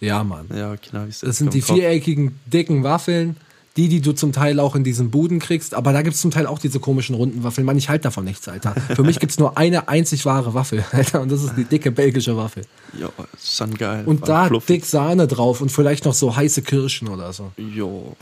[0.00, 0.46] Ja, Mann.
[0.54, 1.06] Ja, genau.
[1.06, 3.36] ich Das sind die viereckigen, dicken Waffeln,
[3.76, 5.74] die, die du zum Teil auch in diesen Buden kriegst.
[5.74, 7.64] Aber da gibt's zum Teil auch diese komischen runden Waffeln.
[7.64, 8.74] Mann, ich halte davon nichts, Alter.
[8.94, 11.22] Für mich gibt's nur eine einzig wahre Waffel, Alter.
[11.22, 12.64] Und das ist die dicke belgische Waffel.
[12.98, 14.04] Jo, ist schon geil.
[14.04, 14.82] Und da fluffig.
[14.82, 17.52] dick Sahne drauf und vielleicht noch so heiße Kirschen oder so.
[17.56, 18.14] Jo,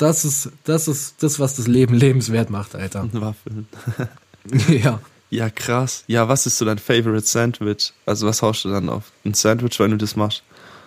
[0.00, 3.06] Das ist, das ist das, was das Leben lebenswert macht, Alter.
[3.12, 3.68] Waffeln.
[4.68, 4.98] ja.
[5.28, 6.04] Ja, krass.
[6.06, 7.92] Ja, was ist so dein Favorite Sandwich?
[8.06, 10.42] Also, was haust du dann auf ein Sandwich, wenn du das machst?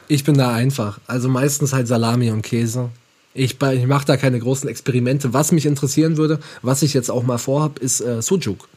[0.07, 0.99] Ich bin da einfach.
[1.05, 2.89] Also meistens halt Salami und Käse.
[3.35, 5.31] Ich, ich mache da keine großen Experimente.
[5.31, 8.67] Was mich interessieren würde, was ich jetzt auch mal vorhab, ist äh, Sujuk.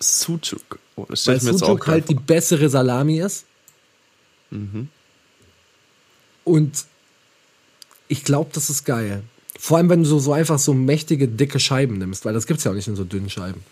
[0.00, 0.78] Sucuk.
[0.96, 2.22] Oh, das Weil ich mir jetzt auch Sujuk halt die vor.
[2.22, 3.44] bessere Salami ist.
[4.50, 4.88] Mhm.
[6.44, 6.86] Und
[8.08, 9.22] ich glaube, das ist geil.
[9.58, 12.64] Vor allem, wenn du so, so einfach so mächtige, dicke Scheiben nimmst, weil das gibt's
[12.64, 13.62] ja auch nicht in so dünnen Scheiben.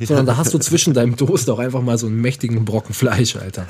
[0.00, 3.36] Sondern da hast du zwischen deinem Toast auch einfach mal so einen mächtigen Brocken Fleisch,
[3.36, 3.66] Alter.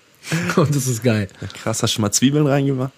[0.56, 1.28] Und das ist geil.
[1.40, 2.92] Ja, krass, hast du schon mal Zwiebeln reingemacht?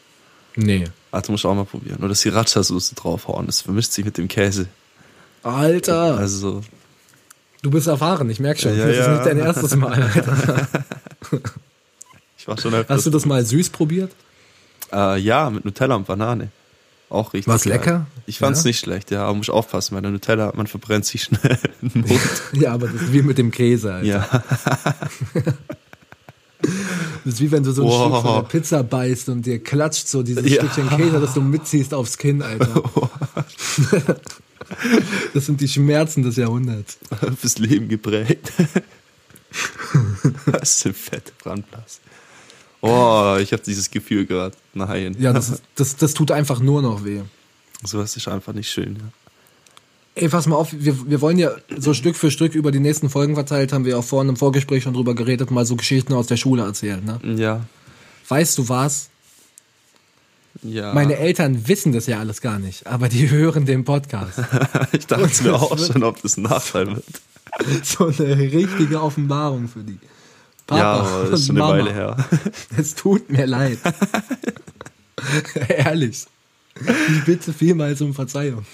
[0.57, 0.85] Nee.
[1.11, 2.03] Ah, du musst auch mal probieren.
[2.03, 3.47] Oder Sriracha-Soße draufhauen.
[3.47, 4.67] Das vermischt sich mit dem Käse.
[5.43, 6.63] Alter, Also,
[7.63, 8.77] du bist erfahren, ich merk schon.
[8.77, 10.69] Ja, das ist nicht dein erstes Mal, Alter.
[12.39, 12.97] ich war schon öfters.
[12.97, 14.13] Hast du das mal süß probiert?
[14.93, 16.51] Äh, ja, mit Nutella und Banane.
[17.13, 17.49] Auch richtig.
[17.49, 17.75] War's geil.
[17.75, 18.07] lecker?
[18.27, 18.69] Ich fand's Ja?
[18.69, 22.21] nicht schlecht, ja, aber muss aufpassen, weil der Nutella, man verbrennt sich schnell den Mund.
[22.55, 24.07] Ja, aber das ist wie mit dem Käse, Alter.
[24.07, 24.29] ja.
[27.25, 28.03] Das ist wie wenn du so ein Wow.
[28.13, 30.63] Stück von der Pizza beißt und dir klatscht so dieses Ja.
[30.65, 32.83] Stückchen Käse, das du mitziehst aufs Kinn, Alter.
[35.35, 36.99] Das sind die Schmerzen des Jahrhunderts.
[37.39, 38.53] fürs Leben geprägt.
[40.47, 42.01] das sind fette Brandblas.
[42.83, 44.55] Oh, ich habe dieses Gefühl gerade.
[44.75, 45.17] Nein.
[45.19, 47.21] Ja, das, ist, das, das tut einfach nur noch weh.
[47.85, 48.97] Sowas ist einfach nicht schön.
[48.97, 49.03] Ja.
[50.15, 53.09] Ey, pass mal auf, wir, wir wollen ja so Stück für Stück über die nächsten
[53.09, 56.27] Folgen verteilt, haben wir auch vorhin im Vorgespräch schon drüber geredet, mal so Geschichten aus
[56.27, 57.03] der Schule erzählen.
[57.03, 57.37] Ne?
[57.41, 57.65] Ja.
[58.29, 59.09] Weißt du was?
[60.63, 60.93] Ja.
[60.93, 64.39] Meine Eltern wissen das ja alles gar nicht, aber die hören den Podcast.
[64.93, 67.05] ich dachte mir auch schon, ob das ein Nachteil wird.
[67.85, 69.99] so eine richtige Offenbarung für die.
[70.67, 72.17] Papa ja, das ist schon eine Mama, Weile her.
[72.77, 73.79] Es tut mir leid.
[75.69, 76.27] Ehrlich.
[76.77, 78.65] Ich bitte vielmals um Verzeihung.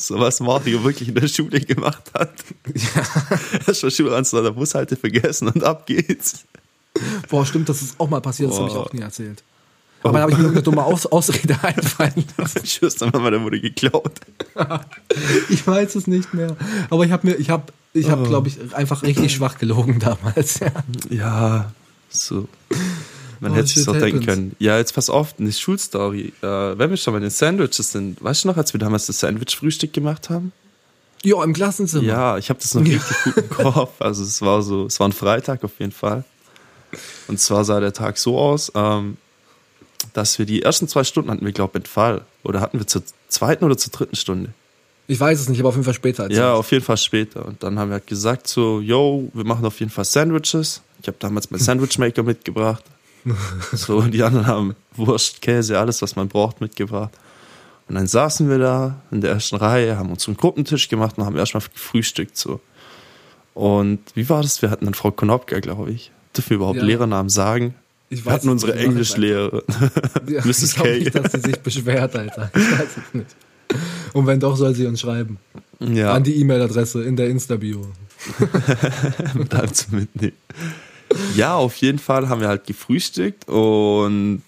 [0.00, 2.32] So was Mario wirklich in der Schule gemacht hat.
[2.72, 3.74] Ja.
[3.74, 6.44] Schon Schulranz an der Bushalte vergessen und ab geht's.
[7.28, 9.42] Boah, stimmt, das ist auch mal passiert, das habe ich auch nie erzählt.
[10.04, 12.62] Aber da habe ich mir irgendeine dumme Aus Ausrede einfallen lassen.
[12.62, 14.20] Tschüss, dann der wurde geklaut.
[15.48, 16.56] Ich weiß es nicht mehr.
[16.90, 20.60] Aber ich habe mir, ich habe, ich habe, glaube ich, einfach richtig schwach gelogen damals.
[20.60, 20.72] Ja.
[21.10, 21.72] Ja,
[22.10, 22.48] so.
[23.40, 24.26] Man Oh, hätte sich auch denken happens.
[24.26, 24.56] können.
[24.58, 26.32] Ja, jetzt pass auf, eine Schulstory.
[26.42, 26.46] Äh,
[26.78, 29.92] wenn wir schon bei den Sandwiches sind, weißt du noch, als wir damals das Sandwich-Frühstück
[29.92, 30.52] gemacht haben?
[31.24, 32.02] Jo, im Klassenzimmer.
[32.04, 34.00] Ja, ich habe das noch richtig gut im Kopf.
[34.00, 36.24] Also es war so, es war ein Freitag auf jeden Fall.
[37.28, 39.16] Und zwar sah der Tag so aus, ähm,
[40.14, 42.22] dass wir die ersten zwei Stunden hatten wir, glaube ich, Entfall.
[42.44, 44.50] Oder hatten wir zur zweiten oder zur dritten Stunde?
[45.10, 46.24] Ich weiß es nicht, aber auf jeden Fall später.
[46.24, 47.44] Als Ja, auf jeden Fall später.
[47.46, 50.82] Und dann haben wir halt gesagt so, yo, wir machen auf jeden Fall Sandwiches.
[51.00, 52.84] Ich habe damals meinen Sandwichmaker mitgebracht.
[53.72, 57.10] So, und die anderen haben Wurst, Käse, alles, was man braucht, mitgebracht.
[57.88, 61.26] Und dann saßen wir da in der ersten Reihe, haben uns einen Gruppentisch gemacht und
[61.26, 62.36] haben erstmal gefrühstückt.
[62.36, 62.60] So.
[63.54, 64.62] Und wie war das?
[64.62, 66.10] Wir hatten dann Frau Konopka, glaube ich.
[66.36, 66.84] Dürfen wir überhaupt Ja.
[66.84, 67.74] Lehrernamen sagen?
[68.08, 69.62] Ich Wir hatten unsere Englischlehrerin.
[70.28, 70.62] Ja, Mrs.
[70.62, 72.50] Ich glaube nicht, dass sie sich beschwert, Alter.
[72.54, 73.36] Ich weiß es nicht.
[74.12, 75.38] Und wenn doch, soll sie uns schreiben.
[75.80, 77.86] ja, An die E-Mail-Adresse in der Insta-Bio.
[79.34, 80.32] mit allem zu mitnehmen.
[81.36, 84.42] Ja, auf jeden Fall haben wir halt gefrühstückt und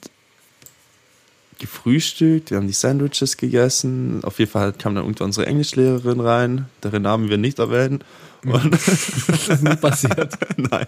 [1.59, 4.20] gefrühstückt, wir haben die Sandwiches gegessen.
[4.25, 8.03] Auf jeden Fall kam dann irgendwann unsere Englischlehrerin rein, deren Namen wir nicht erwähnen.
[8.44, 10.37] Und Das ist nie passiert.
[10.57, 10.87] Nein.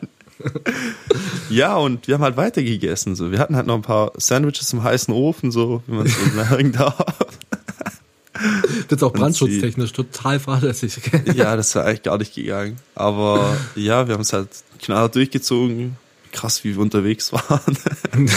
[1.50, 3.14] Ja, und wir haben halt weiter gegessen.
[3.14, 3.30] So.
[3.30, 6.30] Wir hatten halt noch ein paar Sandwiches im heißen Ofen, so wie man es so
[6.36, 7.04] sagen darf.
[8.88, 10.94] Das ist auch brandschutztechnisch total fahrlässig.
[11.34, 12.76] Ja, das wäre eigentlich gar nicht gegangen.
[12.94, 14.48] Aber ja, wir haben es halt
[14.80, 15.96] knallhart durchgezogen.
[16.32, 17.76] Krass, wie wir unterwegs waren.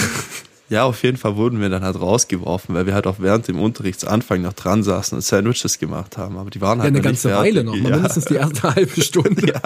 [0.70, 3.58] ja, auf jeden Fall wurden wir dann halt rausgeworfen, weil wir halt auch während dem
[3.60, 6.38] Unterrichtsanfang noch dran saßen und Sandwiches gemacht haben.
[6.38, 7.38] Aber die waren Ja, halt eine noch nicht ganze.
[7.38, 7.76] Weile noch.
[7.76, 7.96] Mal Ja.
[7.96, 9.48] mindestens die erste halbe Stunde.
[9.54, 9.62] Ja.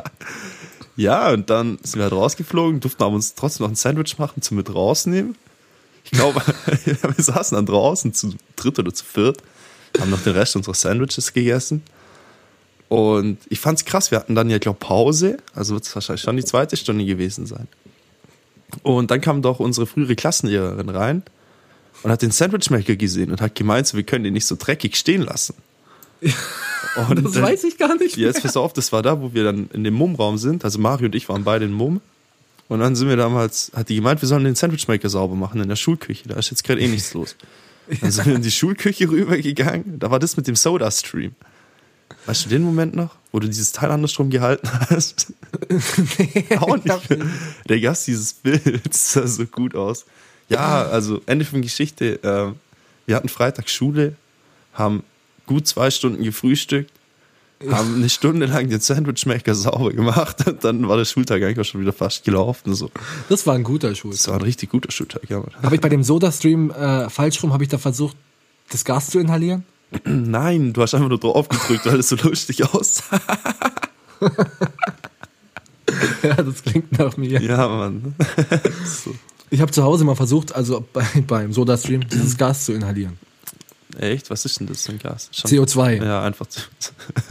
[0.96, 4.42] Ja, und dann sind wir halt rausgeflogen, durften aber uns trotzdem noch ein Sandwich machen
[4.42, 5.36] zum mit rausnehmen.
[6.04, 6.42] Ich glaube,
[6.86, 9.38] wir saßen dann draußen zu dritt oder zu viert,
[10.00, 11.82] haben noch den Rest unserer Sandwiches gegessen.
[12.88, 16.38] Und ich fand's krass, wir hatten dann ja, glaube Pause, also wird es wahrscheinlich schon
[16.38, 17.68] die zweite Stunde gewesen sein.
[18.84, 21.24] Und dann kam doch unsere frühere Klassenlehrerin rein
[22.04, 24.96] und hat den Sandwichmaker gesehen und hat gemeint, so, wir können den nicht so dreckig
[24.96, 25.56] stehen lassen.
[27.08, 28.18] Und Das dann- weiß ich gar nicht.
[28.18, 30.66] Jetzt pass auf, das war da, wo wir dann in dem Mumm-Raum sind.
[30.66, 32.02] Also Mario und ich waren beide in Mumm.
[32.68, 35.70] Und dann sind wir damals, hat die gemeint, wir sollen den Sandwichmaker sauber machen in
[35.70, 36.28] der Schulküche.
[36.28, 37.36] Da ist jetzt gerade eh nichts los.
[38.02, 40.00] Dann sind wir in die Schulküche rübergegangen.
[40.00, 41.34] Da war das mit dem Soda-Stream.
[42.26, 45.34] Weißt du den Moment noch, wo du dieses Teil andersrum gehalten hast?
[46.60, 47.10] Auch nicht.
[47.10, 47.26] mehr.
[47.68, 50.06] Der Gast, dieses Bild, das sah so gut aus.
[50.50, 52.22] Ja, also Ende von Geschichte.
[52.24, 52.54] Äh,
[53.08, 54.16] wir hatten Freitag Schule,
[54.74, 55.04] haben
[55.46, 56.92] gut zwei Stunden gefrühstückt,
[57.68, 61.70] haben eine Stunde lang den Sandwichmaker sauber gemacht und dann war der Schultag eigentlich auch
[61.70, 62.74] schon wieder fast gelaufen.
[62.74, 62.90] So.
[63.28, 64.12] Das war ein guter Schul.
[64.12, 65.40] Das war ein richtig guter Schultag, ja.
[65.40, 65.52] Mann.
[65.62, 68.16] Habe ich bei dem Soda-Stream äh, falsch rum, habe ich da versucht,
[68.72, 69.66] das Gas zu inhalieren?
[70.06, 73.20] Nein, du hast einfach nur drauf gedrückt, weil es so lustig aussah.
[76.24, 77.42] ja, das klingt nach mir.
[77.42, 78.16] Ja, Mann.
[78.86, 79.14] so.
[79.50, 83.18] Ich habe zu Hause mal versucht, also bei, beim Soda-Stream, dieses Gas zu inhalieren.
[84.00, 84.30] Echt?
[84.30, 85.30] Was ist denn das für ein Gas?
[85.34, 86.04] Schon- CO2.
[86.04, 86.62] Ja, einfach zu.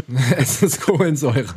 [0.37, 1.55] Es ist Kohlensäure.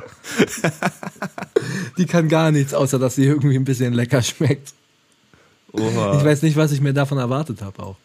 [1.97, 4.73] Die kann gar nichts, außer dass sie irgendwie ein bisschen lecker schmeckt.
[5.73, 6.17] Oha.
[6.17, 7.97] Ich weiß nicht, was ich mir davon erwartet habe auch.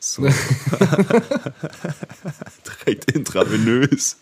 [0.00, 0.22] So.
[2.86, 4.16] Direkt intravenös.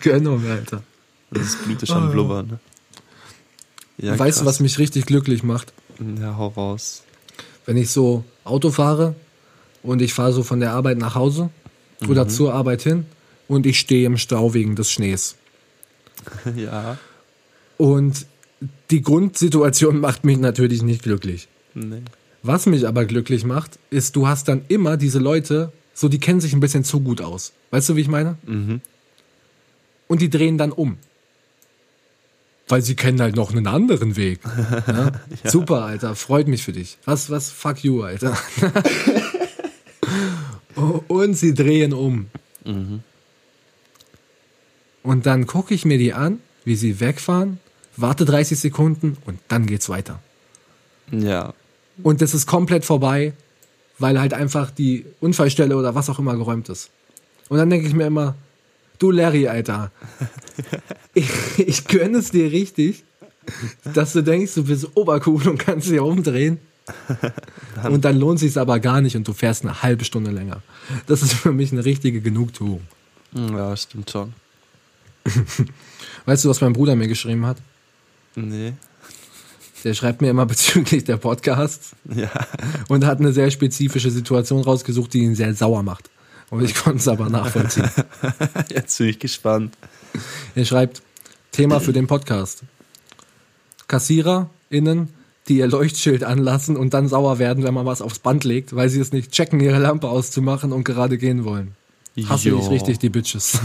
[0.00, 0.82] Gönnung, Alter.
[1.30, 2.12] Das ist schon Oh.
[2.12, 2.46] blubbern.
[2.48, 2.58] Ne?
[3.98, 4.54] Ja, weißt du, krass.
[4.54, 5.72] was mich richtig glücklich macht?
[6.20, 7.02] Ja, hau raus.
[7.66, 9.14] Wenn ich so Auto fahre
[9.84, 11.50] und ich fahre so von der Arbeit nach Hause
[12.08, 13.06] oder zur Arbeit hin
[13.46, 15.36] und ich stehe im Stau wegen des Schnees.
[16.56, 16.98] ja.
[17.76, 18.26] Und
[18.90, 21.48] die Grundsituation macht mich natürlich nicht glücklich.
[21.74, 22.02] Nee.
[22.42, 26.40] Was mich aber glücklich macht, ist, du hast dann immer diese Leute, so die kennen
[26.40, 27.52] sich ein bisschen zu gut aus.
[27.70, 28.36] Weißt du, wie ich meine?
[28.46, 28.80] Mhm.
[30.08, 30.98] Und die drehen dann um.
[32.68, 34.40] Weil sie kennen halt noch einen anderen Weg.
[34.86, 35.12] Ja?
[35.44, 36.14] Super, Alter.
[36.14, 36.98] Freut mich für dich.
[37.04, 38.36] Was, was, fuck you, Alter.
[41.08, 42.26] Und sie drehen um.
[45.02, 47.58] Und dann gucke ich mir die an, wie sie wegfahren,
[47.96, 50.20] warte 30 Sekunden und dann geht's weiter.
[51.10, 51.52] Ja.
[52.02, 53.34] Und das ist komplett vorbei,
[53.98, 56.90] weil halt einfach die Unfallstelle oder was auch immer geräumt ist.
[57.48, 58.34] Und dann denke ich mir immer,
[58.98, 59.92] du Larry, Alter,
[61.14, 61.28] ich,
[61.58, 63.04] ich gönne es dir richtig,
[63.92, 66.58] dass du denkst, du bist obercool und kannst dich umdrehen.
[67.88, 70.62] Und dann lohnt sich aber gar nicht und du fährst eine halbe Stunde länger.
[71.06, 72.82] Das ist für mich eine richtige Genugtuung.
[73.32, 74.32] Ja, stimmt schon.
[76.26, 77.56] Weißt du, was mein Bruder mir geschrieben hat?
[78.36, 78.74] Nee.
[79.84, 82.30] Der schreibt mir immer bezüglich der Podcasts Ja.
[82.88, 86.10] und hat eine sehr spezifische Situation rausgesucht, die ihn sehr sauer macht.
[86.50, 87.90] Und ich konnte es aber nachvollziehen.
[88.68, 89.76] Jetzt bin ich gespannt.
[90.54, 91.02] Er schreibt,
[91.52, 92.62] Thema für den Podcast.
[93.88, 95.08] KassiererInnen,
[95.48, 98.88] die ihr Leuchtschild anlassen und dann sauer werden, wenn man was aufs Band legt, weil
[98.88, 101.74] sie es nicht checken, ihre Lampe auszumachen und gerade gehen wollen.
[102.28, 102.60] Hasse Jo.
[102.60, 103.58] ich richtig die Bitches.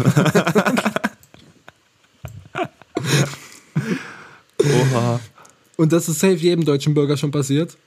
[4.61, 5.19] Oha.
[5.77, 7.77] Und das ist safe jedem deutschen Bürger schon passiert.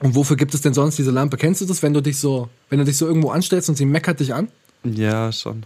[0.00, 1.36] Und wofür gibt es denn sonst diese Lampe?
[1.36, 3.86] Kennst du das, wenn du dich so, wenn du dich so irgendwo anstellst und sie
[3.86, 4.48] meckert dich an?
[4.84, 5.64] Ja, schon.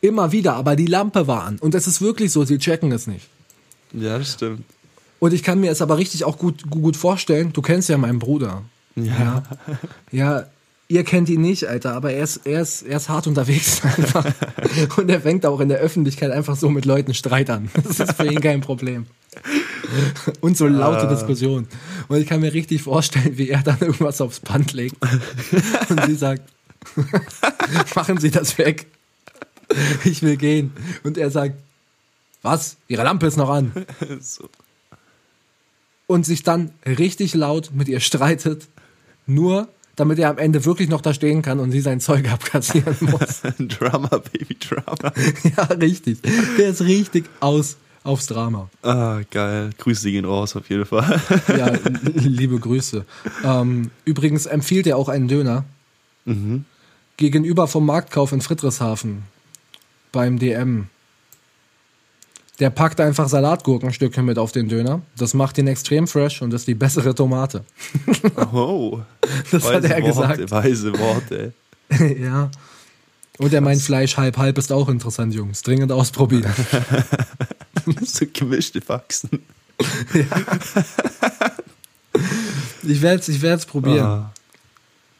[0.00, 1.58] Immer wieder, aber die Lampe war an.
[1.58, 3.28] Und es ist wirklich so, sie checken es nicht.
[3.92, 4.64] Ja, das stimmt.
[5.22, 7.52] Und ich kann mir es aber richtig auch gut, gut vorstellen.
[7.52, 8.62] Du kennst ja meinen Bruder.
[8.96, 9.44] Ja.
[10.10, 10.46] Ja,
[10.88, 14.26] ihr kennt ihn nicht, Alter, aber er ist, er ist, er ist hart unterwegs einfach.
[14.96, 17.70] Und er fängt auch in der Öffentlichkeit einfach so mit Leuten Streit an.
[17.84, 19.06] Das ist für ihn kein Problem.
[20.40, 21.68] Und so laute Diskussionen.
[22.08, 24.96] Und ich kann mir richtig vorstellen, wie er dann irgendwas aufs Band legt.
[25.88, 26.42] Und sie sagt,
[27.94, 28.88] machen Sie das weg.
[30.02, 30.72] Ich will gehen.
[31.04, 31.54] Und er sagt,
[32.42, 32.76] was?
[32.88, 33.70] Ihre Lampe ist noch an.
[34.20, 34.48] So.
[36.12, 38.68] Und sich dann richtig laut mit ihr streitet,
[39.26, 42.96] nur damit er am Ende wirklich noch da stehen kann und sie sein Zeug abkassieren
[43.00, 43.42] muss.
[43.58, 45.12] Drama, Baby Drama.
[45.56, 46.18] ja, richtig.
[46.58, 48.68] Der ist richtig aus aufs Drama.
[48.82, 49.70] Ah, geil.
[49.78, 51.20] Grüße gehen raus auf jeden Fall.
[51.56, 51.72] Ja,
[52.14, 53.04] liebe Grüße.
[53.44, 55.64] Ähm, übrigens empfiehlt er auch einen Döner.
[56.24, 56.64] Mhm.
[57.16, 59.22] Gegenüber vom Marktkauf in Friedrichshafen
[60.10, 60.88] beim DM.
[62.62, 65.02] Der packt einfach Salatgurkenstücke mit auf den Döner.
[65.16, 67.64] Das macht ihn extrem fresh und ist die bessere Tomate.
[68.52, 69.00] Oh.
[69.50, 70.50] Das hat er Worte, gesagt.
[70.52, 71.54] Weise Worte.
[72.20, 72.52] ja.
[73.38, 75.62] Und er meint Fleisch halb halb ist auch interessant, Jungs.
[75.62, 76.52] Dringend ausprobieren.
[78.04, 79.42] so gemischte Faxen.
[82.84, 84.06] Ich werde es ich werd's probieren.
[84.06, 84.32] Ah.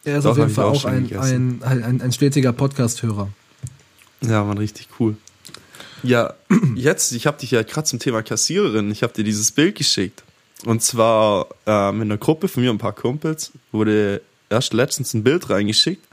[0.05, 3.27] er ist doch, auf jeden Fall auch auch ein, ein, ein, ein stetiger Podcast-Hörer.
[4.21, 5.17] Ja, man, richtig cool.
[6.03, 6.33] Ja,
[6.75, 10.23] jetzt, ich habe dich ja gerade zum Thema Kassiererin, ich habe dir dieses Bild geschickt.
[10.65, 15.13] Und zwar ähm, in einer Gruppe von mir und ein paar Kumpels wurde erst letztens
[15.13, 16.05] ein Bild reingeschickt.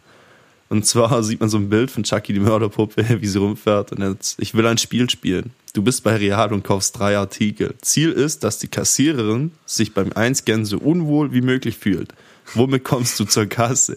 [0.69, 3.93] Und zwar sieht man so ein Bild von Chucky, die Mörderpuppe, wie sie rumfährt.
[3.93, 5.51] Und jetzt, ich will ein Spiel spielen.
[5.73, 7.75] Du bist bei Real und kaufst drei Artikel.
[7.81, 12.13] Ziel ist, dass die Kassiererin sich beim Einscannen so unwohl wie möglich fühlt.
[12.55, 13.97] Womit kommst du zur Kasse?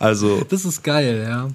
[0.00, 1.48] Also, Das ist geil, ja.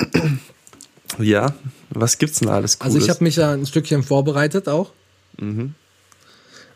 [1.20, 1.54] Ja,
[1.90, 2.96] was gibt's denn alles Cooles?
[2.96, 4.92] Also ich habe mich ja ein Stückchen vorbereitet auch.
[5.38, 5.76] Mhm.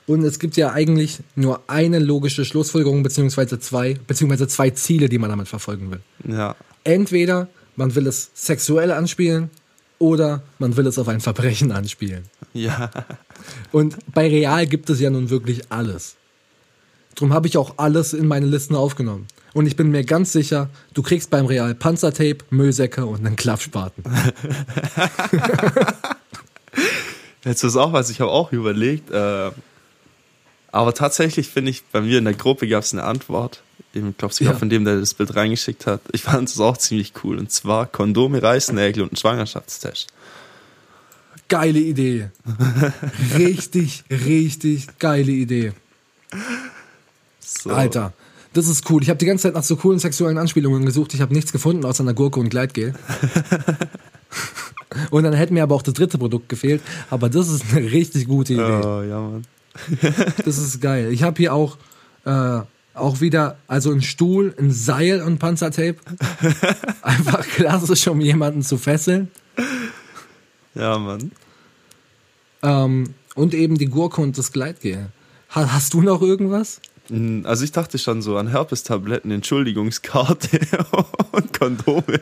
[0.07, 5.17] Und es gibt ja eigentlich nur eine logische Schlussfolgerung, beziehungsweise zwei, beziehungsweise zwei Ziele, die
[5.17, 6.01] man damit verfolgen will.
[6.27, 9.49] Ja, Entweder man will es sexuell anspielen
[9.97, 12.25] oder man will es auf ein Verbrechen anspielen.
[12.53, 12.91] ja,
[13.71, 16.15] Und bei Real gibt es ja nun wirklich alles.
[17.15, 19.25] Drum habe ich auch alles in meine Listen aufgenommen.
[19.55, 24.03] Und ich bin mir ganz sicher, du kriegst beim Real Panzertape, Müllsäcke und einen Klappspaten.
[27.45, 29.11] Jetzt ist auch was, ich habe auch überlegt.
[29.11, 29.51] Äh,
[30.73, 33.61] aber tatsächlich finde ich, bei mir in der Gruppe gab es eine Antwort.
[33.93, 34.59] Ich glaube sogar Ja.
[34.59, 36.01] von dem, der das Bild reingeschickt hat.
[36.11, 37.37] Ich fand es auch ziemlich cool.
[37.37, 40.07] Und zwar Kondome, Reißnägel und ein Schwangerschaftstest.
[41.47, 42.29] Geile Idee.
[43.37, 45.71] Richtig, richtig geile Idee.
[47.39, 47.69] So.
[47.69, 48.11] Alter,
[48.55, 49.03] das ist cool.
[49.03, 51.13] Ich habe die ganze Zeit nach so coolen sexuellen Anspielungen gesucht.
[51.13, 52.93] Ich habe nichts gefunden außer einer Gurke und Gleitgel.
[55.11, 56.81] und dann hätte mir aber auch das dritte Produkt gefehlt.
[57.09, 58.81] Aber das ist eine richtig gute Idee.
[58.81, 59.45] Oh, ja, Mann.
[60.45, 61.11] Das ist geil.
[61.11, 61.77] Ich habe hier auch,
[62.23, 62.61] äh,
[62.93, 65.97] auch wieder, also ein Stuhl, ein Seil und Panzertape.
[67.01, 69.31] Einfach klassisch, um jemanden zu fesseln.
[70.75, 71.31] Ja, Mann.
[72.63, 75.07] Ähm, und eben die Gurke und das Gleitgel.
[75.53, 76.79] Ha hast du noch irgendwas?
[77.43, 80.59] Also ich dachte schon so an Herpestabletten, Entschuldigungskarte
[81.31, 82.21] und Kondome.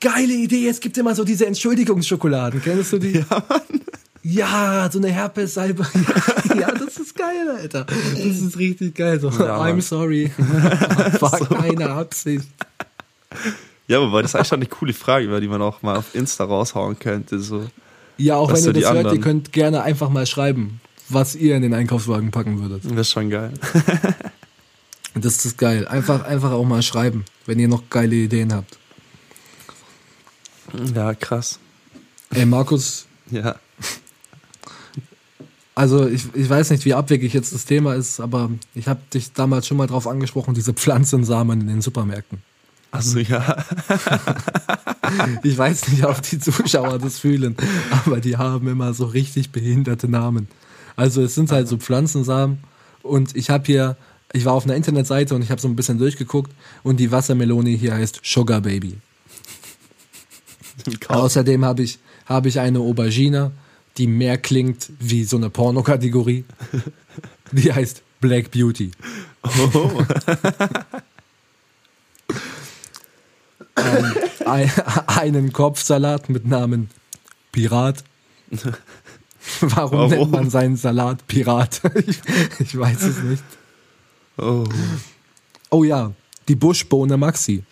[0.00, 2.62] Geile Idee, es gibt immer so diese Entschuldigungsschokoladen.
[2.62, 3.12] Kennst du die?
[3.18, 3.80] Ja, Mann.
[4.22, 5.86] Ja, so eine Herpessalbe.
[6.58, 7.86] ja, das ist geil, Alter.
[7.86, 9.18] Das ist richtig geil.
[9.18, 9.58] So, Ja.
[9.62, 10.30] I'm sorry.
[11.20, 11.46] War So.
[11.46, 12.44] keine Absicht.
[13.88, 16.14] Ja, aber das ist eigentlich schon eine coole Frage, über die man auch mal auf
[16.14, 17.40] Insta raushauen könnte.
[17.40, 17.66] So.
[18.18, 20.80] Ja, auch Was wenn so ihr das hört, ihr könnt gerne einfach mal schreiben,
[21.12, 22.84] was ihr in den Einkaufswagen packen würdet.
[22.84, 23.52] Das ist schon geil.
[25.14, 25.88] Das ist geil.
[25.88, 28.78] Einfach, einfach auch mal schreiben, wenn ihr noch geile Ideen habt.
[30.94, 31.58] Ja, krass.
[32.32, 33.56] Ey, Markus, Ja.
[35.74, 39.32] also ich, ich weiß nicht, wie abwegig jetzt das Thema ist, aber ich habe dich
[39.32, 42.38] damals schon mal drauf angesprochen, diese Pflanzensamen in den Supermärkten.
[42.92, 43.64] Also ja.
[45.42, 47.56] Ich weiß nicht, ob die Zuschauer das fühlen,
[48.06, 50.46] aber die haben immer so richtig behinderte Namen.
[51.00, 52.58] Also es sind halt so Pflanzensamen
[53.02, 53.96] und ich habe hier,
[54.34, 57.70] ich war auf einer Internetseite und ich habe so ein bisschen durchgeguckt und die Wassermelone
[57.70, 58.98] hier heißt Sugar Baby.
[61.08, 63.50] Außerdem habe ich, habe ich eine Aubergine,
[63.96, 66.44] die mehr klingt wie so eine Pornokategorie.
[67.52, 68.90] Die heißt Black Beauty.
[69.72, 70.02] Oh.
[73.76, 74.70] Ähm, ein,
[75.06, 76.90] einen Kopfsalat mit Namen
[77.52, 78.04] Pirat.
[79.60, 80.10] Warum, Warum?
[80.10, 81.80] nennt man seinen Salat Pirat?
[82.06, 82.20] Ich,
[82.58, 83.42] ich weiß es nicht.
[84.38, 84.64] oh.
[85.70, 86.12] Oh ja,
[86.48, 87.62] die Buschbohne Maxi.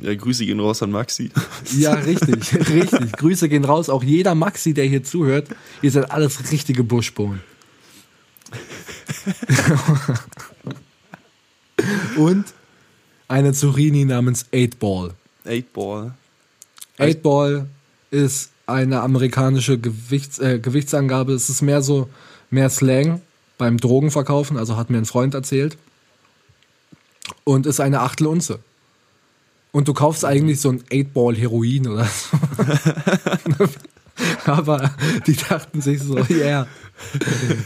[0.00, 1.30] Ja, Grüße gehen raus an Maxi.
[1.76, 3.12] Ja, richtig, richtig.
[3.12, 3.88] Grüße gehen raus.
[3.88, 5.48] Auch jeder Maxi, der hier zuhört.
[5.82, 7.40] Ihr seid alles richtige Buschbohnen.
[12.16, 12.46] Und
[13.28, 15.14] eine Zucchini namens 8 Ball.
[15.44, 16.14] Eight Ball.
[16.98, 17.68] 8 Ball
[18.10, 21.32] ist eine amerikanische Gewichts, äh, Gewichtsangabe.
[21.32, 22.08] Es ist mehr so,
[22.50, 23.20] mehr Slang
[23.58, 25.76] beim Drogenverkaufen, also hat mir ein Freund erzählt.
[27.44, 28.60] Und ist eine Achtelunze.
[29.72, 33.66] Und du kaufst eigentlich so ein 8-Ball Heroin oder so.
[34.44, 34.94] Aber
[35.26, 36.66] die dachten sich so, yeah,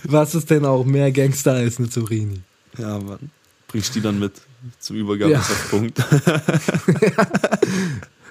[0.04, 2.40] was ist denn auch mehr Gangster als eine Zucchini?
[2.78, 3.30] Ja, Mann.
[3.68, 4.32] Bringst die dann mit
[4.78, 5.98] zum Übergabepunkt.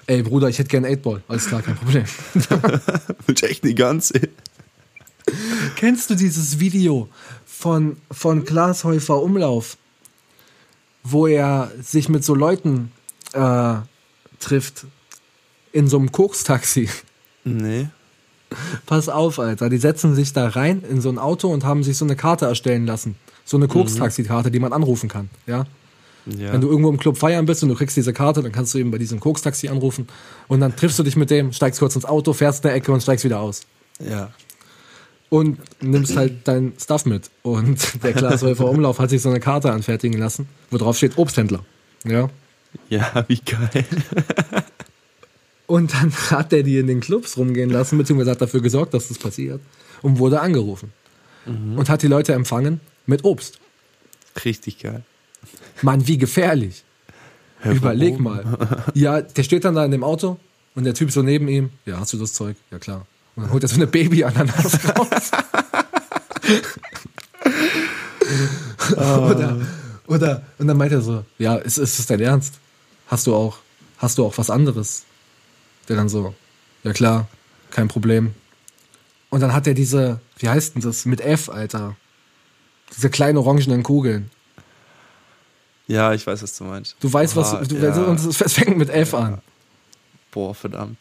[0.06, 1.22] Ey, Bruder, ich hätte gern 8-Ball.
[1.28, 2.04] Alles klar, kein Problem.
[3.26, 4.20] Willst echt eine ganze?
[5.76, 7.08] Kennst du dieses Video
[7.46, 9.76] von, von Klaas Häufer Umlauf,
[11.02, 12.90] wo er sich mit so Leuten
[13.32, 13.74] äh,
[14.40, 14.86] trifft
[15.72, 16.88] in so einem Kokstaxi?
[17.44, 17.88] Nee.
[18.86, 19.70] Pass auf, Alter.
[19.70, 22.46] Die setzen sich da rein in so ein Auto und haben sich so eine Karte
[22.46, 23.14] erstellen lassen.
[23.44, 25.30] So eine Kokstaxi-Karte, die man anrufen kann.
[25.46, 25.66] Ja?
[26.38, 26.52] Ja.
[26.52, 28.78] Wenn du irgendwo im Club feiern bist und du kriegst diese Karte, dann kannst du
[28.78, 30.08] eben bei diesem Kokstaxi anrufen
[30.48, 33.02] und dann triffst du dich mit dem, steigst kurz ins Auto, fährst eine Ecke und
[33.02, 33.62] steigst wieder aus.
[33.98, 34.32] ja.
[35.28, 37.30] und nimmst halt dein Stuff mit.
[37.42, 41.64] Und der Glashäufer Umlauf hat sich so eine Karte anfertigen lassen, wo drauf steht Obsthändler.
[42.04, 42.28] Ja.
[42.88, 43.84] Ja, wie geil.
[45.66, 49.06] Und dann hat er die in den Clubs rumgehen lassen, beziehungsweise hat dafür gesorgt, dass
[49.08, 49.60] das passiert.
[50.02, 50.92] Und wurde angerufen.
[51.46, 53.58] Und hat die Leute empfangen mit Obst.
[54.44, 55.02] Richtig geil.
[55.82, 56.84] Mann, wie gefährlich.
[57.62, 58.44] Hä, Überleg mal.
[58.94, 60.38] Ja, der steht dann da in dem Auto
[60.74, 61.70] und der Typ so neben ihm.
[61.84, 62.56] Ja, hast du das Zeug?
[62.70, 63.06] Ja, klar.
[63.36, 65.30] Und dann holt er so eine Baby-Ananas raus.
[68.96, 69.60] oder,
[70.06, 72.54] oder, und dann meint er so, ja, ist, ist das dein Ernst?
[73.06, 73.58] Hast du auch,
[73.98, 75.04] hast du auch was anderes?
[75.88, 76.34] Der dann so,
[76.84, 77.28] ja klar,
[77.70, 78.34] kein Problem.
[79.30, 81.96] Und dann hat er diese, wie heißt denn das, mit F, Alter.
[82.96, 84.30] Diese kleinen orangenen Kugeln.
[85.90, 86.94] Ja, ich weiß, was du meinst.
[87.00, 88.12] Du weißt, was, Ah, du, ja.
[88.14, 89.38] es fängt mit F an.
[90.30, 90.98] Boah, verdammt.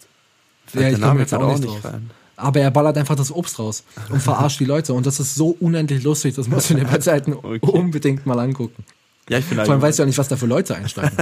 [0.74, 1.86] Ja, der ich komm Name jetzt fällt auch nicht drauf.
[1.86, 2.10] rein.
[2.36, 4.94] Aber er ballert einfach das Obst raus und verarscht die Leute.
[4.94, 7.60] Und das ist so unendlich lustig, das musst du dir bei Zeiten Okay.
[7.62, 8.84] unbedingt mal angucken.
[9.30, 11.16] Ja, ich bin Vor allem weißt du ja nicht, was da für Leute einsteigen.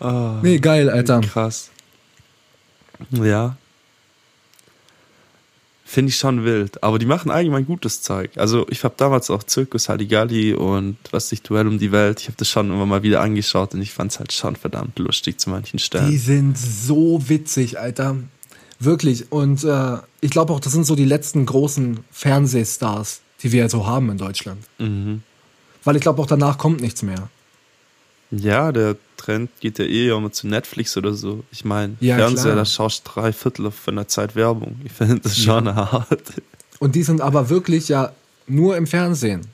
[0.00, 1.20] Ah, Nee, geil, Alter.
[1.22, 1.70] Krass.
[3.10, 3.56] Ja.
[5.90, 6.82] Finde ich schon wild.
[6.82, 8.32] Aber die machen allgemein gutes Zeug.
[8.36, 12.20] Also ich habe damals auch Zirkus Halligalli und was sich Duell um die Welt.
[12.20, 14.98] Ich habe das schon immer mal wieder angeschaut und ich fand es halt schon verdammt
[14.98, 16.18] lustig zu manchen Die Stellen.
[16.18, 18.16] sind so witzig, Alter.
[18.78, 19.32] Wirklich.
[19.32, 23.86] Und äh, ich glaube auch, das sind so die letzten großen Fernsehstars, die wir so
[23.86, 24.62] haben in Deutschland.
[24.76, 25.22] Mhm.
[25.84, 27.30] Weil ich glaube, auch danach kommt nichts mehr.
[28.30, 31.44] Ja, der Trend geht ja eh immer zu Netflix oder so.
[31.50, 34.80] Ich meine, Ja, Fernseher, da schaust du drei Viertel von der Zeit Werbung.
[34.84, 36.06] Ich finde das schon hart.
[36.78, 38.12] Und die sind aber wirklich ja
[38.46, 39.46] nur im Fernsehen.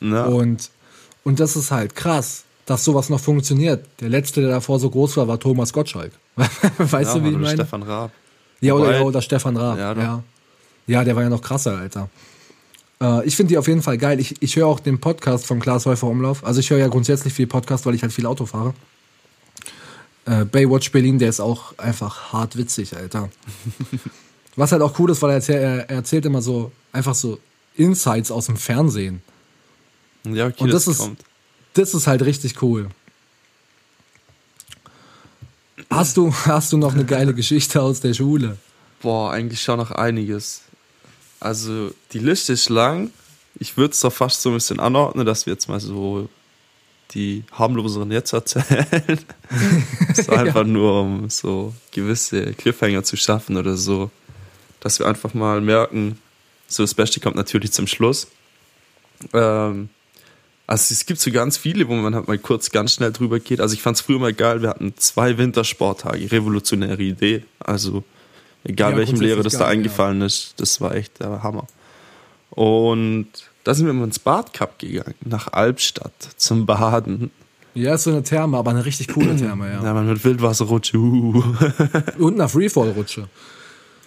[0.00, 0.70] Na, Und,
[1.24, 3.86] und das ist halt krass, dass sowas noch funktioniert.
[4.00, 6.12] Der letzte, der davor so groß war, war Thomas Gottschalk.
[6.36, 7.54] weißt ja, du, wie ich oder meine?
[7.56, 8.10] Stefan Raab.
[8.60, 9.78] Ja, oder, Wobei- ja, oder Stefan Raab.
[9.78, 10.22] Ja, Ja, ja.
[10.88, 11.04] ja.
[11.04, 12.10] der war ja noch krasser, Alter.
[13.00, 14.20] Äh, ich finde die auf jeden Fall geil.
[14.20, 16.44] Ich, ich höre auch den Podcast von Klaas Häufer Umlauf.
[16.44, 18.74] Also ich höre ja grundsätzlich viel Podcast, weil ich halt viel Auto fahre.
[20.24, 23.28] Äh, Baywatch Berlin, der ist auch einfach hart witzig, Alter.
[24.56, 27.38] Was halt auch cool ist, weil er, erzähl, er er erzählt immer so einfach so
[27.74, 29.22] Insights aus dem Fernsehen.
[30.24, 31.20] Ja, okay, Und das, das ist- kommt.
[31.74, 32.88] das ist halt richtig cool.
[35.90, 38.56] Hast du, hast du noch eine geile Geschichte aus der Schule?
[39.02, 40.62] Boah, eigentlich schon noch einiges.
[41.40, 43.10] Also, die Liste ist lang.
[43.58, 46.28] Ich würde es doch fast so ein bisschen anordnen, dass wir jetzt mal so
[47.12, 49.20] die harmloseren jetzt erzählen.
[50.14, 50.64] so einfach ja.
[50.64, 54.10] nur, um so gewisse Cliffhanger zu schaffen oder so.
[54.80, 56.18] Dass wir einfach mal merken,
[56.68, 58.28] so das Beste kommt natürlich zum Schluss.
[59.32, 59.88] Ähm,
[60.66, 63.60] also es gibt so ganz viele, wo man halt mal kurz ganz schnell drüber geht.
[63.60, 67.44] Also ich fand es früher mal geil, wir hatten zwei Wintersporttage, revolutionäre Idee.
[67.60, 68.02] Also
[68.66, 70.26] egal ja, welchem Lehrer das da eingefallen ja.
[70.26, 71.66] ist, das war echt der Hammer.
[72.50, 73.28] Und
[73.64, 77.30] da sind wir mal ins Bad Cup gegangen, nach Albstadt zum Baden.
[77.74, 79.84] Ja, ist so eine Therme, aber eine richtig coole Therme, ja.
[79.84, 80.96] Ja, man mit Wildwasserrutsche.
[80.96, 81.42] Uh.
[82.18, 83.28] Und einer Freefall-Rutsche.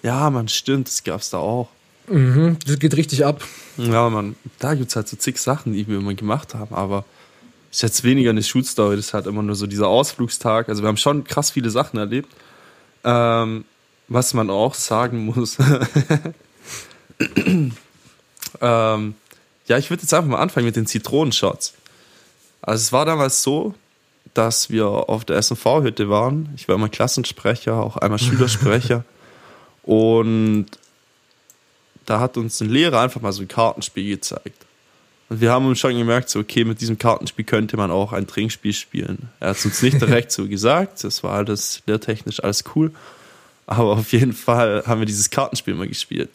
[0.01, 1.69] Ja, man, stimmt, das gab's da auch.
[2.07, 3.43] Mhm, das geht richtig ab.
[3.77, 7.05] Ja, man, da gibt es halt so zig Sachen, die wir immer gemacht haben, aber
[7.71, 10.69] ist jetzt weniger eine Shootstory, das ist halt immer nur so dieser Ausflugstag.
[10.69, 12.29] Also wir haben schon krass viele Sachen erlebt.
[13.03, 13.65] Ähm,
[14.09, 15.57] was man auch sagen muss.
[18.61, 19.15] ähm,
[19.67, 21.73] ja, ich würde jetzt einfach mal anfangen mit den Zitronenshots.
[22.61, 23.75] Also es war damals so,
[24.33, 26.49] dass wir auf der SNV-Hütte waren.
[26.55, 29.05] Ich war immer Klassensprecher, auch einmal Schülersprecher.
[29.83, 30.67] und
[32.05, 34.65] da hat uns ein Lehrer einfach mal so ein Kartenspiel gezeigt.
[35.29, 38.25] Und wir haben uns schon gemerkt, so, okay, mit diesem Kartenspiel könnte man auch ein
[38.25, 39.29] Trinkspiel spielen.
[39.39, 42.91] Er hat es uns nicht direkt so gesagt, das war alles lehrtechnisch alles cool.
[43.69, 46.29] Aber auf jeden Fall haben wir dieses Kartenspiel mal gespielt.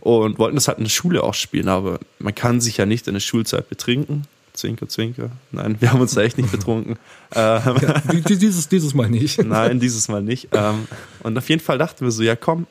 [0.00, 3.08] Und wollten das halt in der Schule auch spielen, aber man kann sich ja nicht
[3.08, 4.24] in der Schulzeit betrinken.
[4.52, 5.30] Zwinker, zwinker.
[5.52, 6.98] Nein, wir haben uns da echt nicht betrunken.
[7.34, 9.38] Ähm, ja, dieses, dieses Mal nicht.
[9.44, 10.48] Nein, dieses Mal nicht.
[10.52, 10.86] Ähm,
[11.24, 12.68] und auf jeden Fall dachten wir so, ja komm,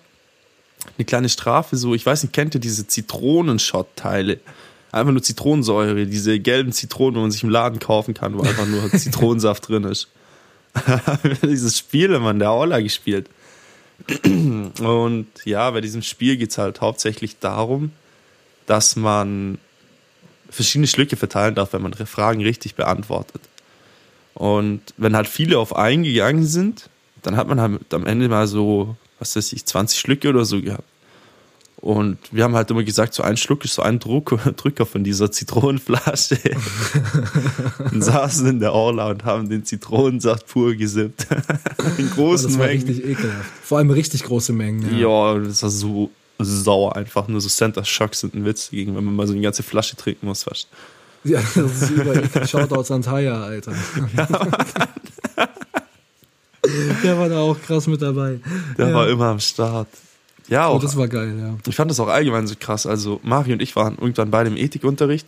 [0.98, 4.40] eine kleine Strafe, so, ich weiß nicht, kennt ihr diese Zitronenschott-Teile?
[4.94, 8.66] Einfach nur Zitronensäure, diese gelben Zitronen, wo man sich im Laden kaufen kann, wo einfach
[8.66, 10.08] nur Zitronensaft drin ist.
[11.44, 13.30] Dieses Spiel immer in der Aula gespielt.
[14.24, 17.92] Und ja, bei diesem Spiel geht es halt hauptsächlich darum,
[18.66, 19.58] dass man
[20.50, 23.42] verschiedene Schlücke verteilen darf, wenn man Fragen richtig beantwortet.
[24.34, 26.90] Und wenn halt viele auf einen gegangen sind,
[27.24, 30.62] dann hat man halt am Ende mal so was weiß ich, 20 Schlücke oder so
[30.62, 30.84] gehabt.
[31.86, 35.04] Und wir haben halt immer gesagt, so ein Schluck ist so ein Druck, Drücker von
[35.04, 36.40] dieser Zitronenflasche.
[37.92, 41.28] und saßen in der Aula und haben den Zitronensaft pur gesippt.
[42.00, 42.88] in großen das war Mengen.
[42.88, 43.52] richtig ekelhaft.
[43.62, 44.98] Vor allem richtig große Mengen.
[44.98, 46.10] Ja, ja das war so
[46.40, 47.28] sauer einfach.
[47.28, 49.96] Nur so Center Shocks sind ein Witz dagegen, wenn man mal so eine ganze Flasche
[49.96, 50.68] trinken muss fast.
[51.24, 53.74] Ja, das ist über Shoutouts an Taya, Alter.
[54.18, 54.28] Ja,
[57.04, 58.40] Der war da auch krass mit dabei.
[58.76, 58.94] Der ja.
[58.96, 59.88] war immer am Start.
[60.48, 60.76] Ja, auch.
[60.76, 61.56] Oh, das war geil, ja.
[61.68, 62.86] Ich fand das auch allgemein so krass.
[62.86, 65.28] Also, Mari und ich waren irgendwann beide im Ethikunterricht.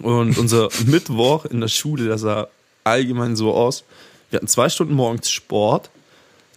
[0.00, 2.48] Und unser Mittwoch in der Schule, der sah
[2.84, 3.84] allgemein so aus.
[4.30, 5.90] Wir hatten zwei Stunden morgens Sport.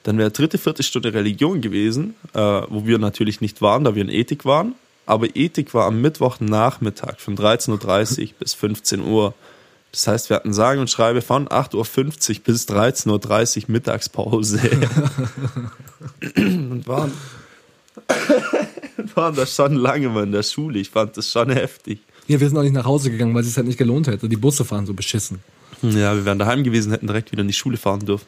[0.04, 4.02] Dann wäre dritte, vierte Stunde Religion gewesen, äh, wo wir natürlich nicht waren, da wir
[4.02, 4.76] in Ethik waren.
[5.06, 9.34] Aber Ethik war am Mittwochnachmittag von 13.30 Uhr bis 15 Uhr.
[9.92, 14.60] Das heißt, wir hatten sage und schreibe von 8.50 Uhr bis 13.30 Uhr Mittagspause.
[16.36, 17.12] und waren,
[19.16, 20.80] waren da schon lange mal in der Schule.
[20.80, 22.00] Ich fand das schon heftig.
[22.28, 24.30] Ja, wir sind auch nicht nach Hause gegangen, weil es sich halt nicht gelohnt hätte.
[24.30, 25.40] Die Busse fahren so beschissen.
[25.82, 28.26] Ja, wir wären daheim gewesen, hätten direkt wieder in die Schule fahren dürfen.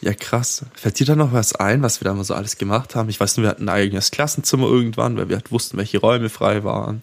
[0.00, 0.64] Ja, krass.
[0.74, 3.08] Fällt dir da noch was ein, was wir da mal so alles gemacht haben?
[3.08, 6.28] Ich weiß nur, wir hatten ein eigenes Klassenzimmer irgendwann, weil wir halt wussten, welche Räume
[6.28, 7.02] frei waren.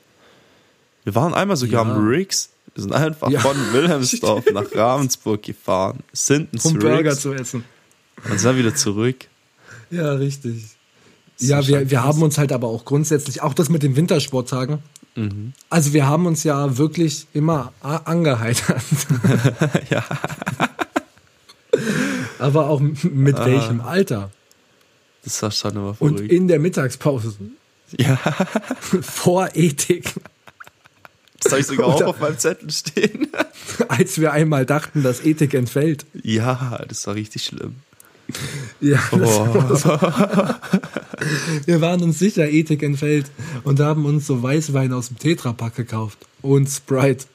[1.04, 1.92] Wir waren einmal sogar ja.
[1.92, 3.40] am Riggs wir sind einfach ja.
[3.40, 7.66] von Wilhelmsdorf nach Ravensburg gefahren, sind um Burger zu essen.
[8.24, 9.28] Und sind dann wieder zurück.
[9.90, 10.64] Ja, richtig.
[11.42, 14.80] Ja, wir, wir haben uns halt aber auch grundsätzlich, auch das mit den Wintersporttagen,
[15.16, 15.54] mhm.
[15.70, 18.84] also wir haben uns ja wirklich immer angeheitert.
[19.90, 20.04] ja.
[22.40, 23.46] aber auch mit ah.
[23.46, 24.32] welchem Alter?
[25.24, 26.22] Das war schon immer verrückt.
[26.22, 27.36] Und in der Mittagspause.
[27.98, 28.18] Ja.
[29.02, 30.14] Vor Ethik.
[31.42, 33.28] Das habe ich sogar auch auf meinem Zettel stehen.
[33.88, 36.06] Als wir einmal dachten, dass Ethik entfällt.
[36.24, 37.78] Ja, das war richtig schlimm.
[38.80, 39.18] Ja, oh.
[41.66, 43.32] wir waren uns sicher, Ethik entfällt
[43.64, 47.26] und haben uns so Weißwein aus dem Tetrapack gekauft und Sprite.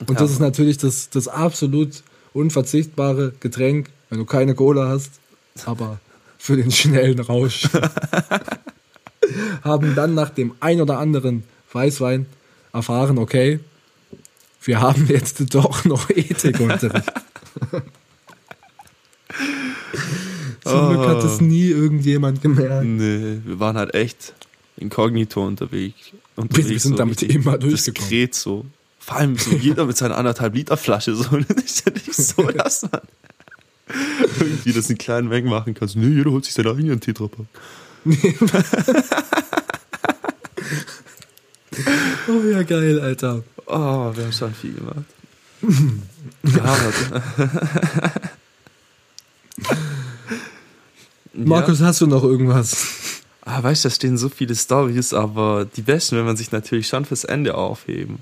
[0.00, 0.16] Und ja.
[0.16, 2.02] das ist natürlich das, das absolut
[2.32, 5.12] unverzichtbare Getränk, wenn du keine Cola hast,
[5.66, 6.00] aber
[6.38, 7.68] für den schnellen Rausch.
[9.62, 12.26] haben dann nach dem ein oder anderen Weißwein
[12.72, 13.60] erfahren, okay,
[14.62, 17.12] wir haben jetzt doch noch Ethikunterricht.
[20.62, 22.86] Zum Glück hat es nie irgendjemand gemerkt.
[22.86, 24.32] Nee, wir waren halt echt
[24.76, 26.12] inkognito unterwegs.
[26.36, 28.10] unterwegs wir sind so damit immer durchgekommen.
[28.10, 28.64] Diskret so.
[28.98, 31.14] Vor allem so jeder mit seiner anderthalb Liter Flasche.
[31.14, 33.02] So, nicht so, dass man
[34.40, 35.88] irgendwie das in kleinen Mengen machen kann.
[35.88, 37.46] So, nee, jeder holt sich seinen eigenen Tetrapack.
[42.28, 43.42] Oh ja, geil, Alter.
[43.66, 45.04] Oh, wir haben schon viel gemacht.
[46.44, 46.76] ja,
[51.32, 53.22] Markus, hast du noch irgendwas?
[53.42, 56.88] Ah, weißt du, da stehen so viele Stories, aber die besten will man sich natürlich
[56.88, 58.18] schon fürs Ende aufheben.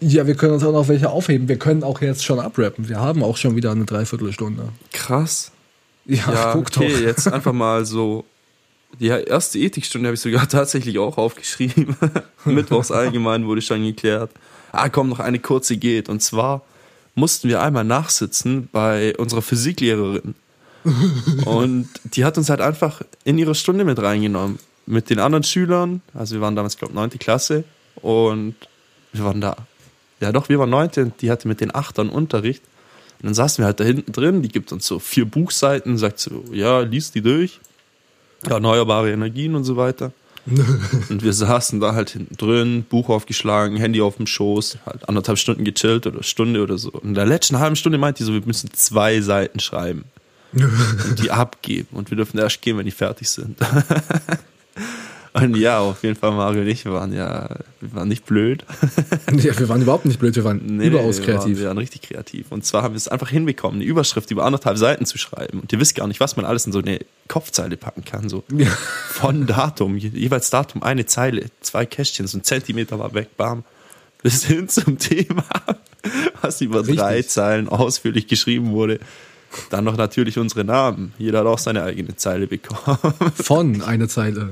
[0.00, 1.48] Ja, wir können uns auch noch welche aufheben.
[1.48, 2.88] Wir können auch jetzt schon abrappen.
[2.88, 4.68] Wir haben auch schon wieder eine Dreiviertelstunde.
[4.92, 5.52] Krass.
[6.04, 7.00] Ja, Ja, guck okay, doch.
[7.00, 8.24] jetzt einfach mal so.
[9.00, 11.96] Die erste Ethikstunde habe ich sogar tatsächlich auch aufgeschrieben.
[12.44, 14.30] Mittwochs allgemein wurde schon geklärt.
[14.72, 16.08] Ah, komm, noch eine kurze geht.
[16.10, 16.62] Und zwar
[17.14, 20.34] mussten wir einmal nachsitzen bei unserer Physiklehrerin.
[21.44, 24.58] Und die hat uns halt einfach in ihre Stunde mit reingenommen.
[24.86, 26.00] Mit den anderen Schülern.
[26.14, 27.64] Also wir waren damals, glaube ich, neunte Klasse.
[28.02, 28.54] Und
[29.12, 29.56] wir waren da.
[30.20, 32.62] Ja, doch, wir waren neunte und die hatte mit den Achtern Unterricht.
[33.20, 36.20] Und dann saßen wir halt da hinten drin, die gibt uns so vier Buchseiten, sagt
[36.20, 37.60] so, ja, liest die durch.
[38.44, 40.12] Ja, erneuerbare Energien und so weiter.
[41.10, 45.38] und wir saßen da halt hinten drin, Buch aufgeschlagen, Handy auf dem Schoß, halt anderthalb
[45.38, 46.92] Stunden gechillt oder Stunde oder so.
[46.92, 50.04] Und in der letzten halben Stunde meint die so, wir müssen zwei Seiten schreiben
[50.52, 51.88] und die abgeben.
[51.92, 53.58] Und wir dürfen erst gehen, wenn die fertig sind.
[55.32, 57.48] und ja, auf jeden Fall Mario und ich wir waren ja,
[57.80, 58.64] wir waren nicht blöd.
[59.36, 61.44] Ja, wir waren überhaupt nicht blöd, wir waren Nee, überaus wir kreativ.
[61.56, 62.46] Waren, wir waren richtig kreativ.
[62.50, 65.60] Und zwar haben wir es einfach hinbekommen, eine Überschrift über anderthalb Seiten zu schreiben.
[65.60, 68.28] Und ihr wisst gar nicht, was man alles in so eine Kopfzeile packen kann.
[68.30, 68.68] So Ja.
[69.10, 73.64] von Datum, je- jeweils Datum, eine Zeile, zwei Kästchen, so ein Zentimeter war weg, bam.
[74.22, 75.44] Bis hin zum Thema,
[76.40, 77.28] was über drei Richtig.
[77.32, 78.98] Zeilen ausführlich geschrieben wurde.
[79.70, 81.12] Dann noch natürlich unsere Namen.
[81.18, 82.98] Jeder hat auch seine eigene Zeile bekommen.
[83.34, 84.50] Von eine Zeile.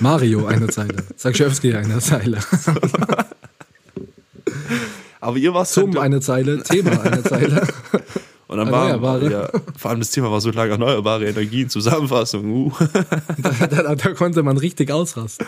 [0.00, 1.04] Mario eine Zeile.
[1.16, 2.38] Sakschewski eine Zeile.
[5.20, 6.62] Aber ihr warst Zum halt- eine Zeile.
[6.62, 7.66] Thema eine Zeile.
[8.48, 9.30] und dann war, Erneuerbare.
[9.30, 12.44] ja, vor allem das Thema war so lange erneuerbare Energien, Zusammenfassung.
[12.50, 12.72] Uh.
[13.38, 15.46] Da, da, da konnte man richtig ausrasten.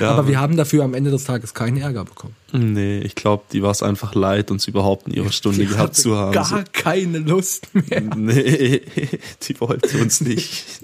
[0.00, 2.34] Ja, Aber wir haben dafür am Ende des Tages keinen Ärger bekommen.
[2.52, 5.96] Nee, ich glaube, die war es einfach leid, uns überhaupt in ihrer Stunde Die gehabt
[5.96, 6.32] zu haben.
[6.32, 8.00] Gar So, keine Lust mehr.
[8.16, 8.80] nee,
[9.48, 10.82] die wollte uns nicht.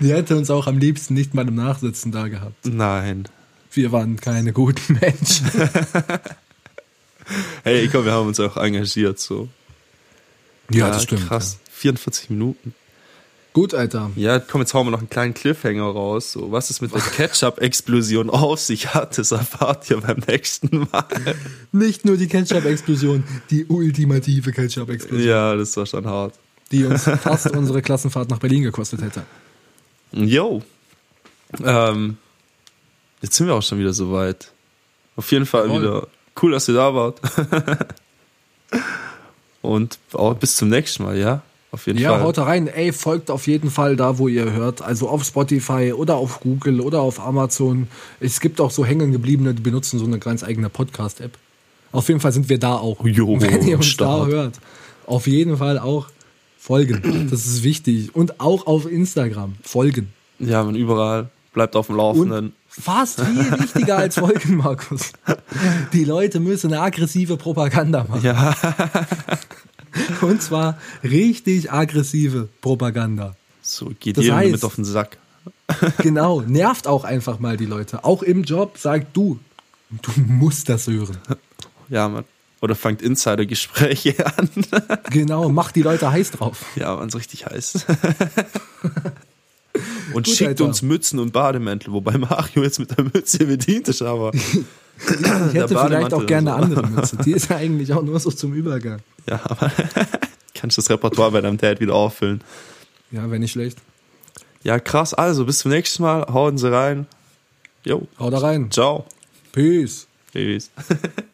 [0.00, 2.66] Die hätte uns auch am liebsten nicht mal im Nachsitzen da gehabt.
[2.66, 3.28] Nein.
[3.72, 5.50] Wir waren keine guten Menschen.
[7.64, 9.48] Hey, komm, wir haben uns auch engagiert, so.
[11.26, 11.58] Krass.
[11.72, 12.72] 44 Minuten.
[13.56, 14.10] Gut, Alter.
[14.16, 16.32] Ja, komm, jetzt hauen wir noch einen kleinen Cliffhanger raus.
[16.32, 21.06] So, was es mit der Ketchup-Explosion auf sich hat, das erfahrt ihr beim nächsten Mal.
[21.72, 26.34] Nicht nur die Ketchup-Explosion, die ultimative Ketchup-Explosion, Ja, das war schon hart.
[26.70, 29.22] die uns fast unsere Klassenfahrt nach Berlin gekostet hätte.
[30.12, 30.62] Yo.
[31.64, 32.18] Ähm,
[33.22, 34.52] jetzt sind wir auch schon wieder soweit.
[35.16, 35.80] Auf jeden Fall Jawohl.
[35.80, 36.08] wieder
[36.42, 37.22] cool, dass ihr da wart.
[39.62, 41.40] Und auch bis zum nächsten Mal, ja?
[41.76, 42.22] Auf jeden Ja, Fall.
[42.22, 42.68] haut rein.
[42.68, 44.80] Ey, folgt auf jeden Fall da, wo ihr hört.
[44.80, 47.86] Also auf Spotify oder auf Google oder auf Amazon.
[48.18, 51.32] Es gibt auch so hängen gebliebene, die benutzen so eine ganz eigene Podcast-App.
[51.92, 53.04] Auf jeden Fall sind wir da auch.
[53.04, 54.30] Jo, Und wenn ihr uns stark.
[54.30, 54.54] da hört,
[55.04, 56.06] auf jeden Fall auch
[56.58, 57.28] folgen.
[57.30, 58.14] Das ist wichtig.
[58.16, 60.08] Und auch auf Instagram folgen.
[60.38, 61.28] Ja, man überall.
[61.52, 62.46] Bleibt auf dem Laufenden.
[62.46, 65.12] Und fast viel wichtiger als folgen, Markus.
[65.92, 68.22] Die Leute müssen eine aggressive Propaganda machen.
[68.22, 68.54] Ja.
[70.20, 73.36] Und zwar richtig aggressive Propaganda.
[73.62, 75.18] So, geht Das jedem heißt- mit auf den Sack.
[75.98, 78.04] Genau, nervt auch einfach mal die Leute.
[78.04, 79.38] Auch im Job sagt du,
[79.90, 81.18] du musst das hören.
[81.88, 82.24] Ja, man.
[82.62, 84.48] Oder fangt Insider-Gespräche an.
[85.10, 86.64] Genau, mach die Leute heiß drauf.
[86.74, 87.86] Ja, man ist richtig heiß.
[90.14, 90.64] Und Gut, schickt Alter.
[90.64, 94.32] uns Mützen und Bademäntel, wobei Mario jetzt mit der Mütze bedient ist, aber
[94.98, 96.80] Ich hätte vielleicht auch gerne eine so.
[96.80, 97.16] andere Mütze.
[97.18, 99.00] Die ist ja eigentlich auch nur so zum Übergang.
[99.28, 99.70] ja, aber
[100.54, 102.42] kannst das Repertoire bei deinem Dad wieder auffüllen.
[103.10, 103.78] Ja, wäre nicht schlecht.
[104.62, 105.14] Ja, krass.
[105.14, 106.26] Also, bis zum nächsten Mal.
[106.32, 107.06] Hauen Sie rein.
[107.84, 108.08] Jo.
[108.18, 108.70] Hau da rein.
[108.70, 109.06] Ciao.
[109.52, 110.08] Peace.
[110.32, 110.70] Tschüss.